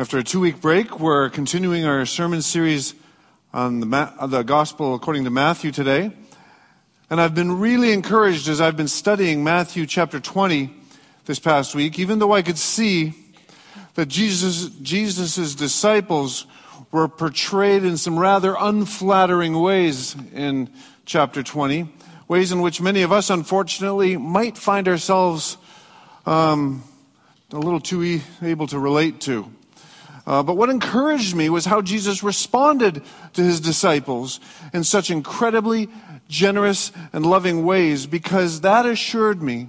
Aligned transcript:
After 0.00 0.16
a 0.16 0.24
two 0.24 0.40
week 0.40 0.62
break, 0.62 0.98
we're 0.98 1.28
continuing 1.28 1.84
our 1.84 2.06
sermon 2.06 2.40
series 2.40 2.94
on 3.52 3.80
the, 3.80 3.86
Ma- 3.86 4.26
the 4.26 4.42
Gospel 4.42 4.94
according 4.94 5.24
to 5.24 5.30
Matthew 5.30 5.72
today. 5.72 6.10
And 7.10 7.20
I've 7.20 7.34
been 7.34 7.60
really 7.60 7.92
encouraged 7.92 8.48
as 8.48 8.62
I've 8.62 8.78
been 8.78 8.88
studying 8.88 9.44
Matthew 9.44 9.84
chapter 9.84 10.18
20 10.18 10.72
this 11.26 11.38
past 11.38 11.74
week, 11.74 11.98
even 11.98 12.18
though 12.18 12.32
I 12.32 12.40
could 12.40 12.56
see 12.56 13.12
that 13.92 14.06
Jesus' 14.06 14.70
Jesus's 14.80 15.54
disciples 15.54 16.46
were 16.90 17.06
portrayed 17.06 17.84
in 17.84 17.98
some 17.98 18.18
rather 18.18 18.56
unflattering 18.58 19.60
ways 19.60 20.16
in 20.34 20.70
chapter 21.04 21.42
20, 21.42 21.92
ways 22.26 22.52
in 22.52 22.62
which 22.62 22.80
many 22.80 23.02
of 23.02 23.12
us, 23.12 23.28
unfortunately, 23.28 24.16
might 24.16 24.56
find 24.56 24.88
ourselves 24.88 25.58
um, 26.24 26.84
a 27.52 27.58
little 27.58 27.80
too 27.80 28.02
e- 28.02 28.22
able 28.40 28.66
to 28.66 28.78
relate 28.78 29.20
to. 29.20 29.52
Uh, 30.26 30.42
but 30.42 30.56
what 30.56 30.68
encouraged 30.68 31.34
me 31.34 31.48
was 31.48 31.64
how 31.64 31.80
Jesus 31.80 32.22
responded 32.22 33.02
to 33.32 33.42
his 33.42 33.60
disciples 33.60 34.38
in 34.72 34.84
such 34.84 35.10
incredibly 35.10 35.88
generous 36.28 36.92
and 37.12 37.26
loving 37.26 37.64
ways, 37.64 38.06
because 38.06 38.60
that 38.60 38.86
assured 38.86 39.42
me 39.42 39.68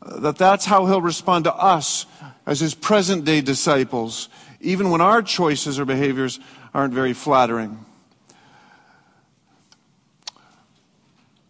uh, 0.00 0.20
that 0.20 0.36
that's 0.36 0.64
how 0.64 0.86
he'll 0.86 1.02
respond 1.02 1.44
to 1.44 1.54
us 1.54 2.06
as 2.46 2.60
his 2.60 2.74
present 2.74 3.24
day 3.24 3.40
disciples, 3.40 4.28
even 4.60 4.90
when 4.90 5.00
our 5.00 5.22
choices 5.22 5.78
or 5.78 5.84
behaviors 5.84 6.40
aren't 6.72 6.94
very 6.94 7.12
flattering. 7.12 7.84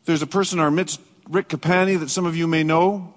There's 0.05 0.23
a 0.23 0.27
person 0.27 0.59
in 0.59 0.65
our 0.65 0.70
midst, 0.70 1.01
Rick 1.29 1.48
Capani, 1.48 1.98
that 1.98 2.11
some 2.11 2.27
of 2.27 2.37
you 2.37 2.47
may 2.47 2.62
know. 2.62 3.15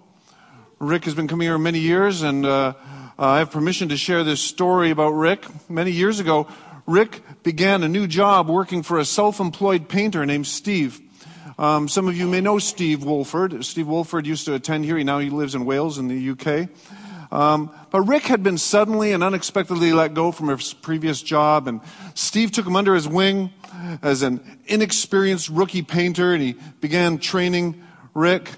Rick 0.79 1.05
has 1.05 1.15
been 1.15 1.27
coming 1.27 1.47
here 1.47 1.57
many 1.57 1.79
years, 1.79 2.21
and 2.21 2.45
uh, 2.45 2.73
uh, 3.19 3.25
I 3.25 3.37
have 3.39 3.49
permission 3.49 3.89
to 3.89 3.97
share 3.97 4.23
this 4.23 4.39
story 4.39 4.91
about 4.91 5.09
Rick. 5.09 5.45
Many 5.69 5.89
years 5.89 6.19
ago, 6.19 6.47
Rick 6.85 7.21
began 7.41 7.81
a 7.81 7.87
new 7.87 8.05
job 8.05 8.47
working 8.47 8.83
for 8.83 8.99
a 8.99 9.05
self 9.05 9.39
employed 9.39 9.89
painter 9.89 10.23
named 10.23 10.45
Steve. 10.45 11.01
Um, 11.57 11.87
some 11.87 12.07
of 12.07 12.15
you 12.15 12.27
may 12.27 12.41
know 12.41 12.59
Steve 12.59 13.03
Wolford. 13.03 13.65
Steve 13.65 13.87
Wolford 13.87 14.27
used 14.27 14.45
to 14.45 14.53
attend 14.53 14.85
here. 14.85 14.97
He, 14.97 15.03
now 15.03 15.17
he 15.17 15.31
lives 15.31 15.55
in 15.55 15.65
Wales 15.65 15.97
in 15.97 16.07
the 16.07 16.29
UK. 16.29 16.69
Um, 17.31 17.71
but 17.89 18.01
Rick 18.01 18.23
had 18.23 18.43
been 18.43 18.59
suddenly 18.59 19.11
and 19.13 19.23
unexpectedly 19.23 19.93
let 19.93 20.13
go 20.13 20.31
from 20.31 20.49
his 20.49 20.73
previous 20.73 21.21
job, 21.21 21.67
and 21.67 21.81
Steve 22.13 22.51
took 22.51 22.67
him 22.67 22.75
under 22.75 22.93
his 22.93 23.07
wing 23.07 23.51
as 24.03 24.21
an 24.21 24.59
inexperienced 24.67 25.49
rookie 25.49 25.81
painter, 25.81 26.33
and 26.33 26.43
he 26.43 26.55
began 26.81 27.17
training 27.17 27.83
Rick. 28.13 28.51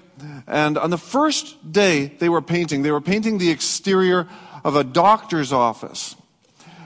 And 0.46 0.76
on 0.76 0.90
the 0.90 0.98
first 0.98 1.72
day 1.72 2.14
they 2.18 2.28
were 2.28 2.42
painting, 2.42 2.82
they 2.82 2.90
were 2.90 3.00
painting 3.00 3.38
the 3.38 3.50
exterior 3.50 4.28
of 4.64 4.76
a 4.76 4.84
doctor's 4.84 5.52
office. 5.52 6.16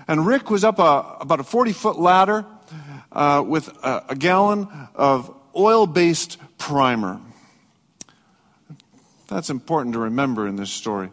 And 0.06 0.26
Rick 0.26 0.50
was 0.50 0.64
up 0.64 0.78
a, 0.78 1.16
about 1.20 1.40
a 1.40 1.44
40 1.44 1.72
foot 1.72 1.98
ladder 1.98 2.44
uh, 3.12 3.42
with 3.46 3.68
a, 3.82 4.04
a 4.10 4.16
gallon 4.16 4.68
of 4.94 5.34
oil 5.56 5.86
based 5.86 6.38
primer. 6.58 7.20
That's 9.28 9.50
important 9.50 9.94
to 9.94 10.00
remember 10.00 10.46
in 10.46 10.56
this 10.56 10.70
story. 10.70 11.10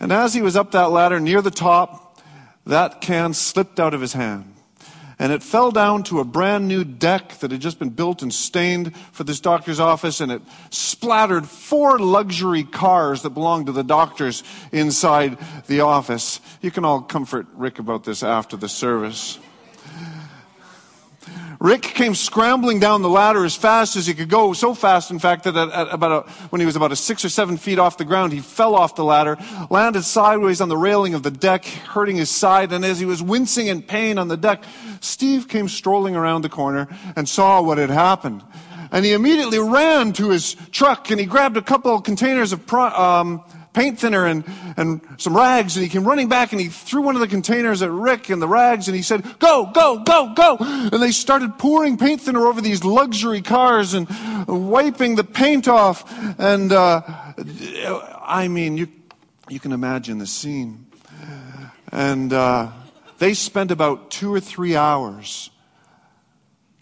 And 0.00 0.12
as 0.12 0.34
he 0.34 0.42
was 0.42 0.56
up 0.56 0.72
that 0.72 0.90
ladder 0.90 1.18
near 1.18 1.40
the 1.40 1.50
top, 1.50 2.20
that 2.66 3.00
can 3.00 3.32
slipped 3.32 3.80
out 3.80 3.94
of 3.94 4.00
his 4.00 4.12
hand 4.12 4.54
and 5.18 5.32
it 5.32 5.42
fell 5.42 5.70
down 5.70 6.02
to 6.04 6.20
a 6.20 6.24
brand 6.24 6.68
new 6.68 6.84
deck 6.84 7.38
that 7.38 7.50
had 7.50 7.60
just 7.60 7.78
been 7.78 7.90
built 7.90 8.22
and 8.22 8.32
stained 8.32 8.96
for 9.12 9.24
this 9.24 9.40
doctor's 9.40 9.80
office, 9.80 10.20
and 10.20 10.30
it 10.30 10.42
splattered 10.70 11.46
four 11.46 11.98
luxury 11.98 12.64
cars 12.64 13.22
that 13.22 13.30
belonged 13.30 13.66
to 13.66 13.72
the 13.72 13.82
doctors 13.82 14.44
inside 14.72 15.36
the 15.66 15.80
office. 15.80 16.40
You 16.62 16.70
can 16.70 16.84
all 16.84 17.02
comfort 17.02 17.46
Rick 17.54 17.78
about 17.78 18.04
this 18.04 18.22
after 18.22 18.56
the 18.56 18.68
service. 18.68 19.38
Rick 21.60 21.82
came 21.82 22.14
scrambling 22.14 22.78
down 22.78 23.02
the 23.02 23.08
ladder 23.08 23.44
as 23.44 23.56
fast 23.56 23.96
as 23.96 24.06
he 24.06 24.14
could 24.14 24.28
go, 24.28 24.52
so 24.52 24.74
fast, 24.74 25.10
in 25.10 25.18
fact, 25.18 25.42
that 25.42 25.56
at, 25.56 25.70
at 25.70 25.88
about 25.92 26.28
a, 26.28 26.30
when 26.50 26.60
he 26.60 26.66
was 26.66 26.76
about 26.76 26.96
six 26.96 27.24
or 27.24 27.28
seven 27.28 27.56
feet 27.56 27.80
off 27.80 27.96
the 27.96 28.04
ground, 28.04 28.32
he 28.32 28.38
fell 28.38 28.76
off 28.76 28.94
the 28.94 29.04
ladder, 29.04 29.36
landed 29.68 30.04
sideways 30.04 30.60
on 30.60 30.68
the 30.68 30.76
railing 30.76 31.14
of 31.14 31.24
the 31.24 31.32
deck, 31.32 31.64
hurting 31.64 32.16
his 32.16 32.30
side, 32.30 32.72
and 32.72 32.84
as 32.84 33.00
he 33.00 33.06
was 33.06 33.20
wincing 33.22 33.66
in 33.66 33.82
pain 33.82 34.18
on 34.18 34.28
the 34.28 34.36
deck, 34.36 34.62
Steve 35.00 35.48
came 35.48 35.68
strolling 35.68 36.14
around 36.14 36.42
the 36.42 36.48
corner 36.48 36.86
and 37.16 37.28
saw 37.28 37.60
what 37.60 37.78
had 37.78 37.90
happened. 37.90 38.44
And 38.92 39.04
he 39.04 39.12
immediately 39.12 39.58
ran 39.58 40.12
to 40.14 40.30
his 40.30 40.54
truck 40.70 41.10
and 41.10 41.20
he 41.20 41.26
grabbed 41.26 41.56
a 41.56 41.62
couple 41.62 41.94
of 41.94 42.04
containers 42.04 42.52
of 42.54 42.72
um, 42.72 43.44
paint 43.72 43.98
thinner 44.00 44.26
and, 44.26 44.44
and 44.76 45.00
some 45.18 45.36
rags. 45.36 45.76
And 45.76 45.82
he 45.82 45.88
came 45.88 46.06
running 46.06 46.28
back 46.28 46.52
and 46.52 46.60
he 46.60 46.68
threw 46.68 47.02
one 47.02 47.14
of 47.14 47.20
the 47.20 47.28
containers 47.28 47.82
at 47.82 47.90
Rick 47.90 48.30
and 48.30 48.40
the 48.40 48.48
rags 48.48 48.88
and 48.88 48.96
he 48.96 49.02
said, 49.02 49.22
Go, 49.38 49.70
go, 49.72 49.98
go, 50.00 50.32
go. 50.34 50.56
And 50.60 51.02
they 51.02 51.10
started 51.10 51.58
pouring 51.58 51.96
paint 51.96 52.22
thinner 52.22 52.46
over 52.46 52.60
these 52.60 52.84
luxury 52.84 53.42
cars 53.42 53.94
and 53.94 54.08
wiping 54.46 55.16
the 55.16 55.24
paint 55.24 55.68
off. 55.68 56.04
And 56.38 56.72
uh, 56.72 57.02
I 58.22 58.48
mean, 58.48 58.76
you, 58.76 58.88
you 59.48 59.60
can 59.60 59.72
imagine 59.72 60.18
the 60.18 60.26
scene. 60.26 60.86
And 61.90 62.32
uh, 62.32 62.70
they 63.18 63.34
spent 63.34 63.70
about 63.70 64.10
two 64.10 64.32
or 64.32 64.40
three 64.40 64.76
hours 64.76 65.50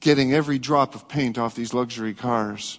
getting 0.00 0.32
every 0.32 0.58
drop 0.58 0.94
of 0.94 1.08
paint 1.08 1.38
off 1.38 1.54
these 1.54 1.75
luxury 1.75 2.14
cars. 2.14 2.78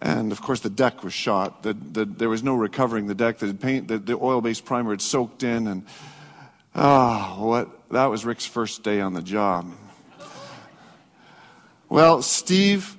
And 0.00 0.32
of 0.32 0.40
course, 0.40 0.60
the 0.60 0.70
deck 0.70 1.04
was 1.04 1.12
shot. 1.12 1.62
The, 1.62 1.74
the, 1.74 2.04
there 2.06 2.30
was 2.30 2.42
no 2.42 2.54
recovering 2.54 3.06
the 3.06 3.14
deck. 3.14 3.38
The 3.38 3.52
paint, 3.52 3.88
the, 3.88 3.98
the 3.98 4.16
oil-based 4.16 4.64
primer 4.64 4.92
had 4.92 5.02
soaked 5.02 5.42
in, 5.42 5.66
and 5.66 5.84
ah, 6.74 7.36
oh, 7.38 7.46
what 7.46 7.90
that 7.90 8.06
was 8.06 8.24
Rick's 8.24 8.46
first 8.46 8.82
day 8.82 9.00
on 9.00 9.12
the 9.12 9.22
job. 9.22 9.70
Well, 11.90 12.22
Steve 12.22 12.96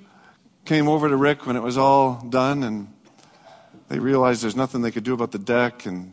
came 0.64 0.86
over 0.86 1.08
to 1.08 1.16
Rick 1.16 1.46
when 1.46 1.56
it 1.56 1.62
was 1.62 1.76
all 1.76 2.24
done, 2.28 2.62
and 2.62 2.92
they 3.88 3.98
realized 3.98 4.44
there's 4.44 4.54
nothing 4.54 4.82
they 4.82 4.90
could 4.90 5.02
do 5.02 5.14
about 5.14 5.32
the 5.32 5.38
deck, 5.38 5.86
and 5.86 6.12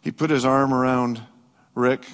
he 0.00 0.10
put 0.10 0.30
his 0.30 0.44
arm 0.44 0.74
around 0.74 1.20
Rick, 1.74 2.06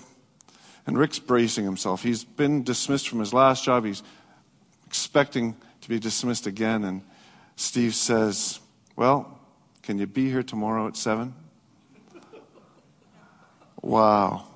and 0.86 0.98
Rick's 0.98 1.18
bracing 1.18 1.64
himself. 1.64 2.02
He's 2.02 2.24
been 2.24 2.64
dismissed 2.64 3.08
from 3.08 3.20
his 3.20 3.32
last 3.32 3.64
job. 3.64 3.84
He's 3.84 4.02
expecting 4.86 5.56
to 5.80 5.88
be 5.88 5.98
dismissed 5.98 6.46
again, 6.46 6.84
and 6.84 7.02
Steve 7.56 7.94
says, 7.94 8.60
Well, 8.96 9.38
can 9.82 9.98
you 9.98 10.06
be 10.06 10.30
here 10.30 10.42
tomorrow 10.42 10.86
at 10.86 10.96
7? 10.96 11.34
Wow. 13.82 14.46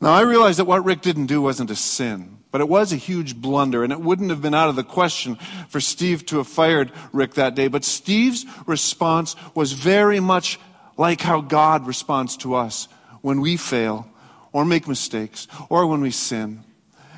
Now, 0.00 0.12
I 0.12 0.20
realize 0.20 0.58
that 0.58 0.66
what 0.66 0.84
Rick 0.84 1.00
didn't 1.00 1.26
do 1.26 1.40
wasn't 1.40 1.70
a 1.70 1.76
sin, 1.76 2.38
but 2.50 2.60
it 2.60 2.68
was 2.68 2.92
a 2.92 2.96
huge 2.96 3.36
blunder, 3.36 3.82
and 3.82 3.92
it 3.92 4.00
wouldn't 4.00 4.28
have 4.28 4.42
been 4.42 4.54
out 4.54 4.68
of 4.68 4.76
the 4.76 4.84
question 4.84 5.36
for 5.70 5.80
Steve 5.80 6.26
to 6.26 6.36
have 6.36 6.46
fired 6.46 6.92
Rick 7.12 7.34
that 7.34 7.54
day. 7.54 7.68
But 7.68 7.84
Steve's 7.84 8.44
response 8.66 9.34
was 9.54 9.72
very 9.72 10.20
much 10.20 10.60
like 10.98 11.22
how 11.22 11.40
God 11.40 11.86
responds 11.86 12.36
to 12.38 12.54
us 12.54 12.86
when 13.22 13.40
we 13.40 13.56
fail, 13.56 14.06
or 14.52 14.66
make 14.66 14.86
mistakes, 14.86 15.48
or 15.70 15.86
when 15.86 16.02
we 16.02 16.10
sin. 16.10 16.62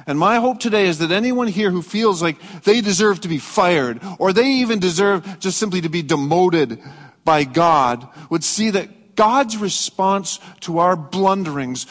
And 0.06 0.18
my 0.18 0.36
hope 0.36 0.60
today 0.60 0.86
is 0.86 0.98
that 0.98 1.10
anyone 1.10 1.48
here 1.48 1.70
who 1.70 1.82
feels 1.82 2.22
like 2.22 2.36
they 2.62 2.80
deserve 2.80 3.20
to 3.22 3.28
be 3.28 3.38
fired 3.38 4.00
or 4.18 4.32
they 4.32 4.46
even 4.46 4.78
deserve 4.78 5.40
just 5.40 5.58
simply 5.58 5.80
to 5.80 5.88
be 5.88 6.02
demoted 6.02 6.80
by 7.24 7.44
God 7.44 8.08
would 8.30 8.44
see 8.44 8.70
that 8.70 9.16
God's 9.16 9.56
response 9.56 10.38
to 10.60 10.78
our 10.78 10.94
blunderings 10.94 11.86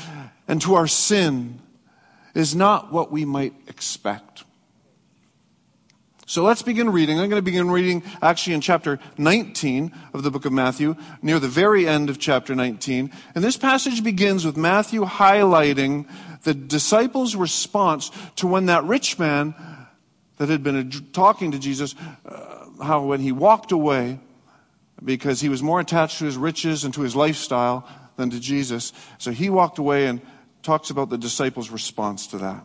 and 0.47 0.61
to 0.61 0.75
our 0.75 0.87
sin 0.87 1.59
is 2.33 2.55
not 2.55 2.91
what 2.91 3.11
we 3.11 3.25
might 3.25 3.53
expect. 3.67 4.45
So 6.27 6.43
let's 6.43 6.63
begin 6.63 6.89
reading. 6.89 7.19
I'm 7.19 7.29
going 7.29 7.39
to 7.39 7.45
begin 7.45 7.69
reading 7.69 8.01
actually 8.21 8.55
in 8.55 8.61
chapter 8.61 8.99
19 9.17 9.91
of 10.13 10.23
the 10.23 10.31
book 10.31 10.45
of 10.45 10.53
Matthew, 10.53 10.95
near 11.21 11.39
the 11.39 11.47
very 11.47 11.87
end 11.87 12.09
of 12.09 12.17
chapter 12.17 12.55
19. 12.55 13.11
And 13.35 13.43
this 13.43 13.57
passage 13.57 14.03
begins 14.03 14.43
with 14.43 14.57
Matthew 14.57 15.05
highlighting 15.05 16.07
the 16.45 16.53
disciples' 16.53 17.35
response 17.35 18.11
to 18.37 18.47
when 18.47 18.67
that 18.67 18.83
rich 18.85 19.19
man 19.19 19.53
that 20.37 20.47
had 20.47 20.63
been 20.63 20.89
talking 21.11 21.51
to 21.51 21.59
Jesus, 21.59 21.95
uh, 22.25 22.65
how 22.83 23.03
when 23.03 23.19
he 23.19 23.31
walked 23.31 23.71
away, 23.71 24.19
because 25.03 25.41
he 25.41 25.49
was 25.49 25.61
more 25.61 25.79
attached 25.79 26.19
to 26.19 26.25
his 26.25 26.37
riches 26.37 26.83
and 26.83 26.93
to 26.93 27.01
his 27.01 27.15
lifestyle 27.15 27.87
than 28.15 28.29
to 28.29 28.39
Jesus. 28.39 28.93
So 29.17 29.31
he 29.31 29.49
walked 29.49 29.79
away 29.79 30.07
and 30.07 30.21
talks 30.61 30.89
about 30.91 31.09
the 31.09 31.17
disciples' 31.17 31.69
response 31.69 32.27
to 32.27 32.37
that. 32.37 32.63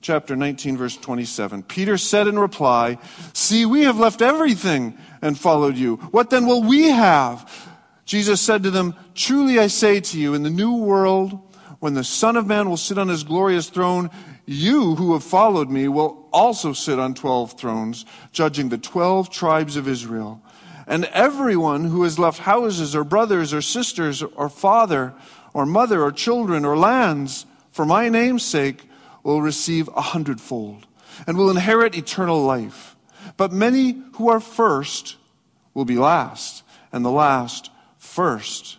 Chapter 0.00 0.36
19, 0.36 0.76
verse 0.76 0.96
27. 0.96 1.62
Peter 1.62 1.96
said 1.96 2.26
in 2.26 2.38
reply, 2.38 2.98
See, 3.34 3.66
we 3.66 3.82
have 3.82 3.98
left 3.98 4.20
everything 4.20 4.98
and 5.22 5.38
followed 5.38 5.76
you. 5.76 5.96
What 5.96 6.30
then 6.30 6.46
will 6.46 6.62
we 6.62 6.90
have? 6.90 7.68
Jesus 8.04 8.40
said 8.40 8.64
to 8.64 8.70
them, 8.70 8.94
Truly 9.14 9.58
I 9.60 9.68
say 9.68 10.00
to 10.00 10.18
you, 10.18 10.34
in 10.34 10.42
the 10.42 10.50
new 10.50 10.76
world, 10.76 11.47
when 11.80 11.94
the 11.94 12.04
Son 12.04 12.36
of 12.36 12.46
Man 12.46 12.68
will 12.68 12.76
sit 12.76 12.98
on 12.98 13.08
his 13.08 13.24
glorious 13.24 13.68
throne, 13.68 14.10
you 14.46 14.96
who 14.96 15.12
have 15.12 15.24
followed 15.24 15.70
me 15.70 15.88
will 15.88 16.28
also 16.32 16.72
sit 16.72 16.98
on 16.98 17.14
12 17.14 17.52
thrones, 17.58 18.04
judging 18.32 18.68
the 18.68 18.78
12 18.78 19.30
tribes 19.30 19.76
of 19.76 19.86
Israel. 19.86 20.42
And 20.86 21.04
everyone 21.06 21.84
who 21.84 22.02
has 22.04 22.18
left 22.18 22.40
houses 22.40 22.96
or 22.96 23.04
brothers 23.04 23.52
or 23.52 23.60
sisters 23.60 24.22
or 24.22 24.48
father 24.48 25.14
or 25.54 25.66
mother, 25.66 26.02
or 26.02 26.12
children, 26.12 26.64
or 26.64 26.76
lands, 26.76 27.46
for 27.70 27.84
my 27.84 28.08
name's 28.08 28.44
sake, 28.44 28.88
will 29.22 29.42
receive 29.42 29.88
a 29.88 30.00
hundredfold 30.00 30.86
and 31.26 31.36
will 31.36 31.50
inherit 31.50 31.96
eternal 31.96 32.42
life. 32.42 32.96
But 33.36 33.52
many 33.52 34.00
who 34.14 34.28
are 34.28 34.40
first 34.40 35.16
will 35.74 35.84
be 35.84 35.96
last, 35.96 36.62
and 36.92 37.04
the 37.04 37.10
last 37.10 37.70
first. 37.96 38.78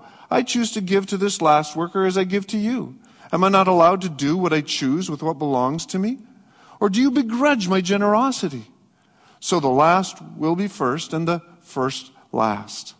I 0.31 0.43
choose 0.43 0.71
to 0.71 0.81
give 0.81 1.05
to 1.07 1.17
this 1.17 1.41
last 1.41 1.75
worker 1.75 2.05
as 2.05 2.17
I 2.17 2.23
give 2.23 2.47
to 2.47 2.57
you. 2.57 2.97
Am 3.33 3.43
I 3.43 3.49
not 3.49 3.67
allowed 3.67 4.01
to 4.01 4.09
do 4.09 4.37
what 4.37 4.53
I 4.53 4.61
choose 4.61 5.09
with 5.09 5.21
what 5.21 5.37
belongs 5.37 5.85
to 5.87 5.99
me? 5.99 6.19
Or 6.79 6.89
do 6.89 7.01
you 7.01 7.11
begrudge 7.11 7.67
my 7.67 7.81
generosity? 7.81 8.63
So 9.41 9.59
the 9.59 9.67
last 9.67 10.21
will 10.37 10.55
be 10.55 10.67
first 10.67 11.11
and 11.11 11.27
the 11.27 11.41
first 11.59 12.11
last. 12.31 12.95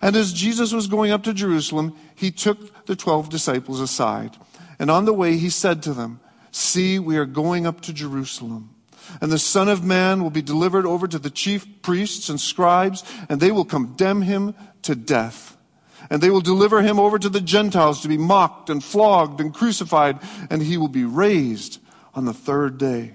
And 0.00 0.16
as 0.16 0.32
Jesus 0.32 0.72
was 0.72 0.86
going 0.86 1.12
up 1.12 1.22
to 1.24 1.34
Jerusalem, 1.34 1.94
he 2.14 2.30
took 2.30 2.86
the 2.86 2.96
twelve 2.96 3.28
disciples 3.28 3.80
aside. 3.80 4.36
And 4.78 4.90
on 4.90 5.04
the 5.04 5.12
way, 5.12 5.36
he 5.36 5.50
said 5.50 5.82
to 5.82 5.92
them, 5.92 6.20
See, 6.50 6.98
we 6.98 7.18
are 7.18 7.26
going 7.26 7.66
up 7.66 7.82
to 7.82 7.92
Jerusalem. 7.92 8.74
And 9.20 9.30
the 9.30 9.38
Son 9.38 9.68
of 9.68 9.84
Man 9.84 10.22
will 10.22 10.30
be 10.30 10.42
delivered 10.42 10.86
over 10.86 11.06
to 11.06 11.18
the 11.18 11.30
chief 11.30 11.82
priests 11.82 12.28
and 12.28 12.40
scribes, 12.40 13.04
and 13.28 13.40
they 13.40 13.50
will 13.50 13.64
condemn 13.64 14.22
him 14.22 14.54
to 14.82 14.94
death. 14.94 15.57
And 16.10 16.22
they 16.22 16.30
will 16.30 16.40
deliver 16.40 16.82
him 16.82 16.98
over 16.98 17.18
to 17.18 17.28
the 17.28 17.40
Gentiles 17.40 18.00
to 18.00 18.08
be 18.08 18.16
mocked 18.16 18.70
and 18.70 18.82
flogged 18.82 19.40
and 19.40 19.52
crucified, 19.52 20.18
and 20.48 20.62
he 20.62 20.76
will 20.76 20.88
be 20.88 21.04
raised 21.04 21.80
on 22.14 22.24
the 22.24 22.32
third 22.32 22.78
day. 22.78 23.12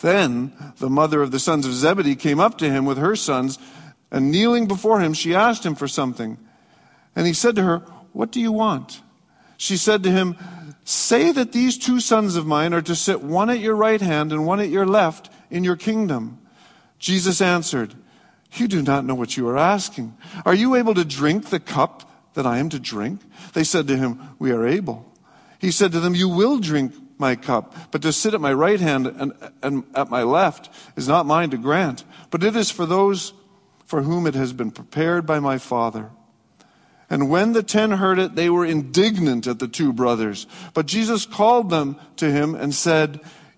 Then 0.00 0.52
the 0.78 0.90
mother 0.90 1.22
of 1.22 1.30
the 1.30 1.38
sons 1.38 1.66
of 1.66 1.72
Zebedee 1.72 2.16
came 2.16 2.40
up 2.40 2.58
to 2.58 2.70
him 2.70 2.84
with 2.84 2.98
her 2.98 3.14
sons, 3.14 3.58
and 4.10 4.30
kneeling 4.30 4.66
before 4.66 5.00
him, 5.00 5.14
she 5.14 5.34
asked 5.34 5.64
him 5.64 5.74
for 5.74 5.88
something. 5.88 6.38
And 7.14 7.26
he 7.26 7.32
said 7.32 7.56
to 7.56 7.62
her, 7.62 7.78
What 8.12 8.32
do 8.32 8.40
you 8.40 8.52
want? 8.52 9.00
She 9.56 9.76
said 9.76 10.02
to 10.02 10.10
him, 10.10 10.36
Say 10.84 11.30
that 11.30 11.52
these 11.52 11.78
two 11.78 12.00
sons 12.00 12.34
of 12.34 12.46
mine 12.46 12.74
are 12.74 12.82
to 12.82 12.96
sit 12.96 13.22
one 13.22 13.48
at 13.48 13.60
your 13.60 13.76
right 13.76 14.00
hand 14.00 14.32
and 14.32 14.44
one 14.44 14.58
at 14.58 14.68
your 14.68 14.86
left 14.86 15.30
in 15.50 15.62
your 15.62 15.76
kingdom. 15.76 16.40
Jesus 16.98 17.40
answered, 17.40 17.94
You 18.54 18.68
do 18.68 18.82
not 18.82 19.04
know 19.04 19.14
what 19.14 19.36
you 19.36 19.48
are 19.48 19.58
asking. 19.58 20.16
Are 20.44 20.54
you 20.54 20.74
able 20.74 20.94
to 20.94 21.04
drink 21.04 21.46
the 21.46 21.60
cup 21.60 22.32
that 22.34 22.46
I 22.46 22.58
am 22.58 22.68
to 22.70 22.78
drink? 22.78 23.20
They 23.54 23.64
said 23.64 23.86
to 23.88 23.96
him, 23.96 24.20
We 24.38 24.52
are 24.52 24.66
able. 24.66 25.10
He 25.58 25.70
said 25.70 25.92
to 25.92 26.00
them, 26.00 26.14
You 26.14 26.28
will 26.28 26.58
drink 26.58 26.92
my 27.18 27.36
cup, 27.36 27.74
but 27.92 28.02
to 28.02 28.12
sit 28.12 28.34
at 28.34 28.40
my 28.40 28.52
right 28.52 28.80
hand 28.80 29.06
and, 29.06 29.32
and 29.62 29.84
at 29.94 30.10
my 30.10 30.22
left 30.22 30.68
is 30.96 31.06
not 31.08 31.24
mine 31.24 31.50
to 31.50 31.56
grant, 31.56 32.04
but 32.30 32.42
it 32.42 32.56
is 32.56 32.70
for 32.70 32.84
those 32.84 33.32
for 33.86 34.02
whom 34.02 34.26
it 34.26 34.34
has 34.34 34.52
been 34.52 34.70
prepared 34.70 35.24
by 35.26 35.38
my 35.38 35.58
Father. 35.58 36.10
And 37.08 37.28
when 37.28 37.52
the 37.52 37.62
ten 37.62 37.90
heard 37.92 38.18
it, 38.18 38.34
they 38.34 38.48
were 38.48 38.64
indignant 38.64 39.46
at 39.46 39.58
the 39.58 39.68
two 39.68 39.92
brothers. 39.92 40.46
But 40.72 40.86
Jesus 40.86 41.26
called 41.26 41.68
them 41.68 41.96
to 42.16 42.30
him 42.30 42.54
and 42.54 42.74
said, 42.74 43.20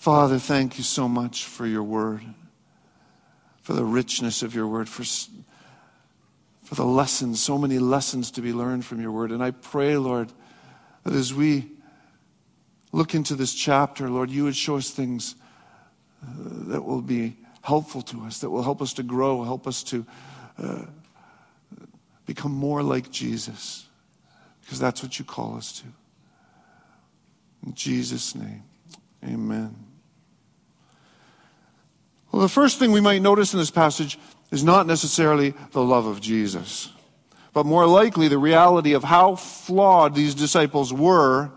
Father, 0.00 0.38
thank 0.38 0.78
you 0.78 0.82
so 0.82 1.06
much 1.06 1.44
for 1.44 1.66
your 1.66 1.82
word, 1.82 2.22
for 3.60 3.74
the 3.74 3.84
richness 3.84 4.42
of 4.42 4.54
your 4.54 4.66
word, 4.66 4.88
for, 4.88 5.04
for 6.62 6.74
the 6.74 6.86
lessons, 6.86 7.42
so 7.42 7.58
many 7.58 7.78
lessons 7.78 8.30
to 8.30 8.40
be 8.40 8.54
learned 8.54 8.82
from 8.86 9.02
your 9.02 9.12
word. 9.12 9.30
And 9.30 9.42
I 9.42 9.50
pray, 9.50 9.98
Lord, 9.98 10.32
that 11.04 11.12
as 11.12 11.34
we 11.34 11.68
look 12.92 13.14
into 13.14 13.34
this 13.34 13.52
chapter, 13.52 14.08
Lord, 14.08 14.30
you 14.30 14.44
would 14.44 14.56
show 14.56 14.78
us 14.78 14.88
things 14.88 15.34
uh, 16.22 16.28
that 16.68 16.82
will 16.82 17.02
be 17.02 17.36
helpful 17.60 18.00
to 18.00 18.22
us, 18.22 18.38
that 18.38 18.48
will 18.48 18.62
help 18.62 18.80
us 18.80 18.94
to 18.94 19.02
grow, 19.02 19.44
help 19.44 19.66
us 19.66 19.82
to. 19.82 20.06
Uh, 20.58 20.84
become 22.24 22.52
more 22.52 22.82
like 22.82 23.10
Jesus, 23.10 23.86
because 24.62 24.78
that's 24.78 25.02
what 25.02 25.18
you 25.18 25.26
call 25.26 25.58
us 25.58 25.80
to. 25.80 25.86
In 27.66 27.74
Jesus' 27.74 28.34
name, 28.34 28.62
amen. 29.22 29.89
Well, 32.32 32.42
the 32.42 32.48
first 32.48 32.78
thing 32.78 32.92
we 32.92 33.00
might 33.00 33.22
notice 33.22 33.52
in 33.52 33.58
this 33.58 33.70
passage 33.70 34.18
is 34.50 34.62
not 34.62 34.86
necessarily 34.86 35.54
the 35.72 35.82
love 35.82 36.06
of 36.06 36.20
Jesus, 36.20 36.90
but 37.52 37.66
more 37.66 37.86
likely 37.86 38.28
the 38.28 38.38
reality 38.38 38.92
of 38.92 39.04
how 39.04 39.34
flawed 39.34 40.14
these 40.14 40.34
disciples 40.34 40.92
were, 40.92 41.50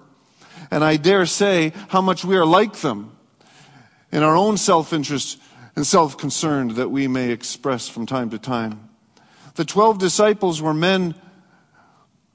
and 0.71 0.83
I 0.83 0.97
dare 0.97 1.25
say 1.25 1.73
how 1.89 2.01
much 2.01 2.25
we 2.25 2.37
are 2.37 2.45
like 2.45 2.77
them 2.77 3.15
in 4.11 4.23
our 4.23 4.35
own 4.35 4.57
self 4.57 4.93
interest 4.93 5.39
and 5.75 5.85
self 5.85 6.17
concern 6.17 6.69
that 6.75 6.89
we 6.89 7.07
may 7.07 7.31
express 7.31 7.87
from 7.87 8.05
time 8.05 8.29
to 8.31 8.39
time. 8.39 8.89
The 9.55 9.65
12 9.65 9.99
disciples 9.99 10.61
were 10.61 10.73
men 10.73 11.13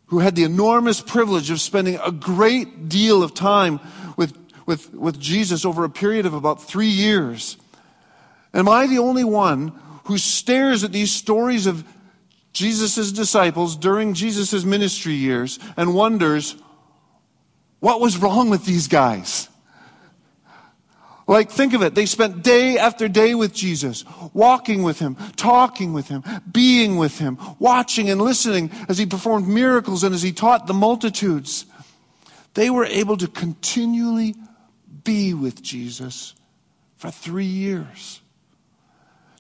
who 0.07 0.21
had 0.21 0.37
the 0.37 0.45
enormous 0.45 1.00
privilege 1.00 1.50
of 1.50 1.61
spending 1.61 1.99
a 2.04 2.12
great 2.12 2.88
deal 2.88 3.23
of 3.23 3.35
time 3.35 3.80
with, 4.16 4.37
with, 4.64 4.95
with 4.95 5.21
Jesus 5.21 5.64
over 5.64 5.85
a 5.85 5.90
period 5.90 6.25
of 6.26 6.35
about 6.35 6.62
three 6.62 6.88
years. 6.88 7.57
Am 8.55 8.69
I 8.69 8.87
the 8.87 8.99
only 8.99 9.25
one 9.25 9.73
who 10.05 10.19
stares 10.19 10.85
at 10.85 10.93
these 10.93 11.12
stories 11.12 11.67
of 11.67 11.85
Jesus' 12.52 13.12
disciples 13.12 13.76
during 13.76 14.14
Jesus' 14.14 14.64
ministry 14.64 15.14
years 15.14 15.59
and 15.76 15.95
wonders, 15.95 16.57
what 17.81 18.00
was 18.00 18.17
wrong 18.17 18.50
with 18.50 18.64
these 18.64 18.88
guys? 18.88 19.49
Like, 21.28 21.50
think 21.50 21.75
of 21.75 21.83
it. 21.83 21.95
They 21.95 22.07
spent 22.07 22.43
day 22.43 22.78
after 22.78 23.07
day 23.07 23.35
with 23.35 23.52
Jesus, 23.52 24.02
walking 24.33 24.83
with 24.83 24.99
him, 24.99 25.14
talking 25.37 25.93
with 25.93 26.09
him, 26.09 26.25
being 26.50 26.97
with 26.97 27.19
him, 27.19 27.38
watching 27.59 28.09
and 28.09 28.21
listening 28.21 28.71
as 28.88 28.97
he 28.97 29.05
performed 29.05 29.47
miracles 29.47 30.05
and 30.05 30.14
as 30.14 30.23
he 30.23 30.33
taught 30.33 30.67
the 30.67 30.73
multitudes. 30.73 31.67
They 32.55 32.71
were 32.71 32.87
able 32.87 33.19
to 33.19 33.28
continually 33.28 34.37
be 35.05 35.35
with 35.35 35.62
Jesus 35.62 36.35
for 36.97 37.11
three 37.11 37.45
years. 37.45 38.23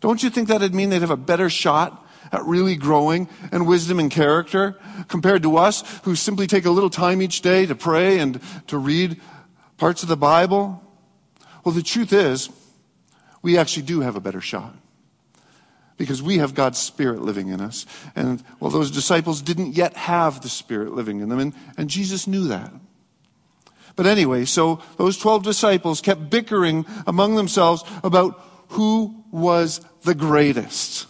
Don't 0.00 0.22
you 0.22 0.30
think 0.30 0.48
that'd 0.48 0.74
mean 0.74 0.90
they'd 0.90 1.00
have 1.00 1.10
a 1.10 1.16
better 1.16 1.50
shot 1.50 2.06
at 2.30 2.44
really 2.44 2.76
growing 2.76 3.28
in 3.52 3.66
wisdom 3.66 3.98
and 3.98 4.10
character 4.10 4.78
compared 5.08 5.42
to 5.42 5.56
us 5.56 5.82
who 6.04 6.14
simply 6.14 6.46
take 6.46 6.66
a 6.66 6.70
little 6.70 6.90
time 6.90 7.22
each 7.22 7.42
day 7.42 7.66
to 7.66 7.74
pray 7.74 8.18
and 8.18 8.40
to 8.66 8.78
read 8.78 9.20
parts 9.76 10.02
of 10.02 10.08
the 10.08 10.16
Bible? 10.16 10.82
Well, 11.64 11.74
the 11.74 11.82
truth 11.82 12.12
is, 12.12 12.50
we 13.42 13.56
actually 13.56 13.84
do 13.84 14.00
have 14.00 14.16
a 14.16 14.20
better 14.20 14.40
shot 14.40 14.74
because 15.96 16.22
we 16.22 16.38
have 16.38 16.54
God's 16.54 16.78
Spirit 16.78 17.22
living 17.22 17.48
in 17.48 17.60
us. 17.60 17.86
And 18.14 18.42
well, 18.60 18.70
those 18.70 18.90
disciples 18.90 19.42
didn't 19.42 19.74
yet 19.74 19.96
have 19.96 20.42
the 20.42 20.48
Spirit 20.48 20.92
living 20.92 21.20
in 21.20 21.28
them, 21.28 21.38
and, 21.38 21.54
and 21.76 21.90
Jesus 21.90 22.26
knew 22.26 22.48
that. 22.48 22.72
But 23.96 24.06
anyway, 24.06 24.44
so 24.44 24.80
those 24.96 25.18
12 25.18 25.42
disciples 25.42 26.00
kept 26.00 26.30
bickering 26.30 26.86
among 27.06 27.34
themselves 27.34 27.82
about 28.04 28.40
who 28.68 29.17
was 29.30 29.80
the 30.02 30.14
greatest. 30.14 31.06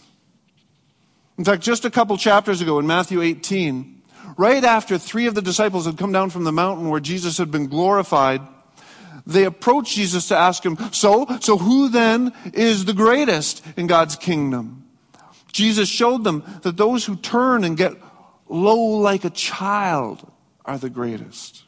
In 1.37 1.45
fact, 1.45 1.63
just 1.63 1.85
a 1.85 1.89
couple 1.89 2.17
chapters 2.17 2.61
ago 2.61 2.79
in 2.79 2.87
Matthew 2.87 3.21
18, 3.21 4.01
right 4.37 4.63
after 4.63 4.97
three 4.97 5.25
of 5.25 5.35
the 5.35 5.41
disciples 5.41 5.85
had 5.85 5.97
come 5.97 6.11
down 6.11 6.29
from 6.29 6.43
the 6.43 6.51
mountain 6.51 6.89
where 6.89 6.99
Jesus 6.99 7.37
had 7.37 7.49
been 7.49 7.67
glorified, 7.67 8.41
they 9.25 9.45
approached 9.45 9.95
Jesus 9.95 10.27
to 10.29 10.35
ask 10.35 10.65
him, 10.65 10.77
so, 10.91 11.27
so 11.39 11.57
who 11.57 11.89
then 11.89 12.33
is 12.53 12.85
the 12.85 12.93
greatest 12.93 13.63
in 13.77 13.87
God's 13.87 14.15
kingdom? 14.15 14.85
Jesus 15.51 15.87
showed 15.87 16.23
them 16.23 16.43
that 16.63 16.77
those 16.77 17.05
who 17.05 17.15
turn 17.15 17.63
and 17.63 17.77
get 17.77 17.93
low 18.47 18.77
like 18.77 19.23
a 19.23 19.29
child 19.29 20.29
are 20.65 20.77
the 20.77 20.89
greatest. 20.89 21.63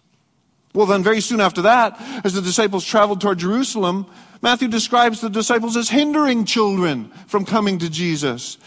Well, 0.73 0.85
then, 0.85 1.03
very 1.03 1.21
soon 1.21 1.41
after 1.41 1.63
that, 1.63 1.99
as 2.23 2.33
the 2.33 2.41
disciples 2.41 2.85
traveled 2.85 3.19
toward 3.19 3.39
Jerusalem, 3.39 4.05
Matthew 4.41 4.69
describes 4.69 5.21
the 5.21 5.29
disciples 5.29 5.75
as 5.75 5.89
hindering 5.89 6.45
children 6.45 7.11
from 7.27 7.45
coming 7.45 7.77
to 7.79 7.89
Jesus, 7.89 8.57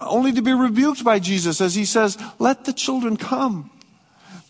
only 0.00 0.32
to 0.32 0.42
be 0.42 0.52
rebuked 0.52 1.04
by 1.04 1.18
Jesus 1.18 1.60
as 1.60 1.74
he 1.74 1.84
says, 1.84 2.18
Let 2.38 2.64
the 2.64 2.72
children 2.72 3.16
come. 3.16 3.70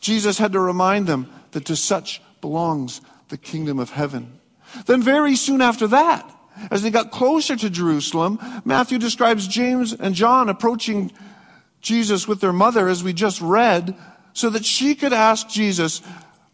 Jesus 0.01 0.39
had 0.39 0.53
to 0.53 0.61
remind 0.61 1.07
them 1.07 1.31
that 1.51 1.67
to 1.67 1.77
such 1.77 2.23
belongs 2.41 3.01
the 3.29 3.37
kingdom 3.37 3.79
of 3.79 3.91
heaven. 3.91 4.41
Then, 4.87 5.03
very 5.03 5.37
soon 5.37 5.61
after 5.61 5.87
that, 5.89 6.29
as 6.71 6.83
they 6.83 6.91
got 6.91 7.11
closer 7.11 7.57
to 7.57 7.71
Jerusalem, 7.71 8.39
Matthew 8.65 8.99
describes 8.99 9.49
James 9.49 9.93
and 9.93 10.15
John 10.15 10.49
approaching 10.49 11.13
Jesus 11.81 12.29
with 12.29 12.41
their 12.41 12.53
mother, 12.53 12.89
as 12.89 13.03
we 13.03 13.13
just 13.13 13.41
read, 13.41 13.97
so 14.33 14.49
that 14.51 14.65
she 14.65 14.95
could 14.95 15.13
ask 15.13 15.49
Jesus 15.49 16.01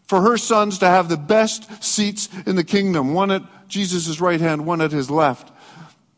for 0.09 0.21
her 0.21 0.37
sons 0.37 0.79
to 0.79 0.87
have 0.87 1.07
the 1.07 1.17
best 1.17 1.83
seats 1.83 2.29
in 2.47 2.55
the 2.55 2.63
kingdom, 2.63 3.13
one 3.13 3.29
at 3.29 3.43
Jesus' 3.67 4.19
right 4.19 4.41
hand, 4.41 4.65
one 4.65 4.81
at 4.81 4.91
his 4.91 5.11
left. 5.11 5.51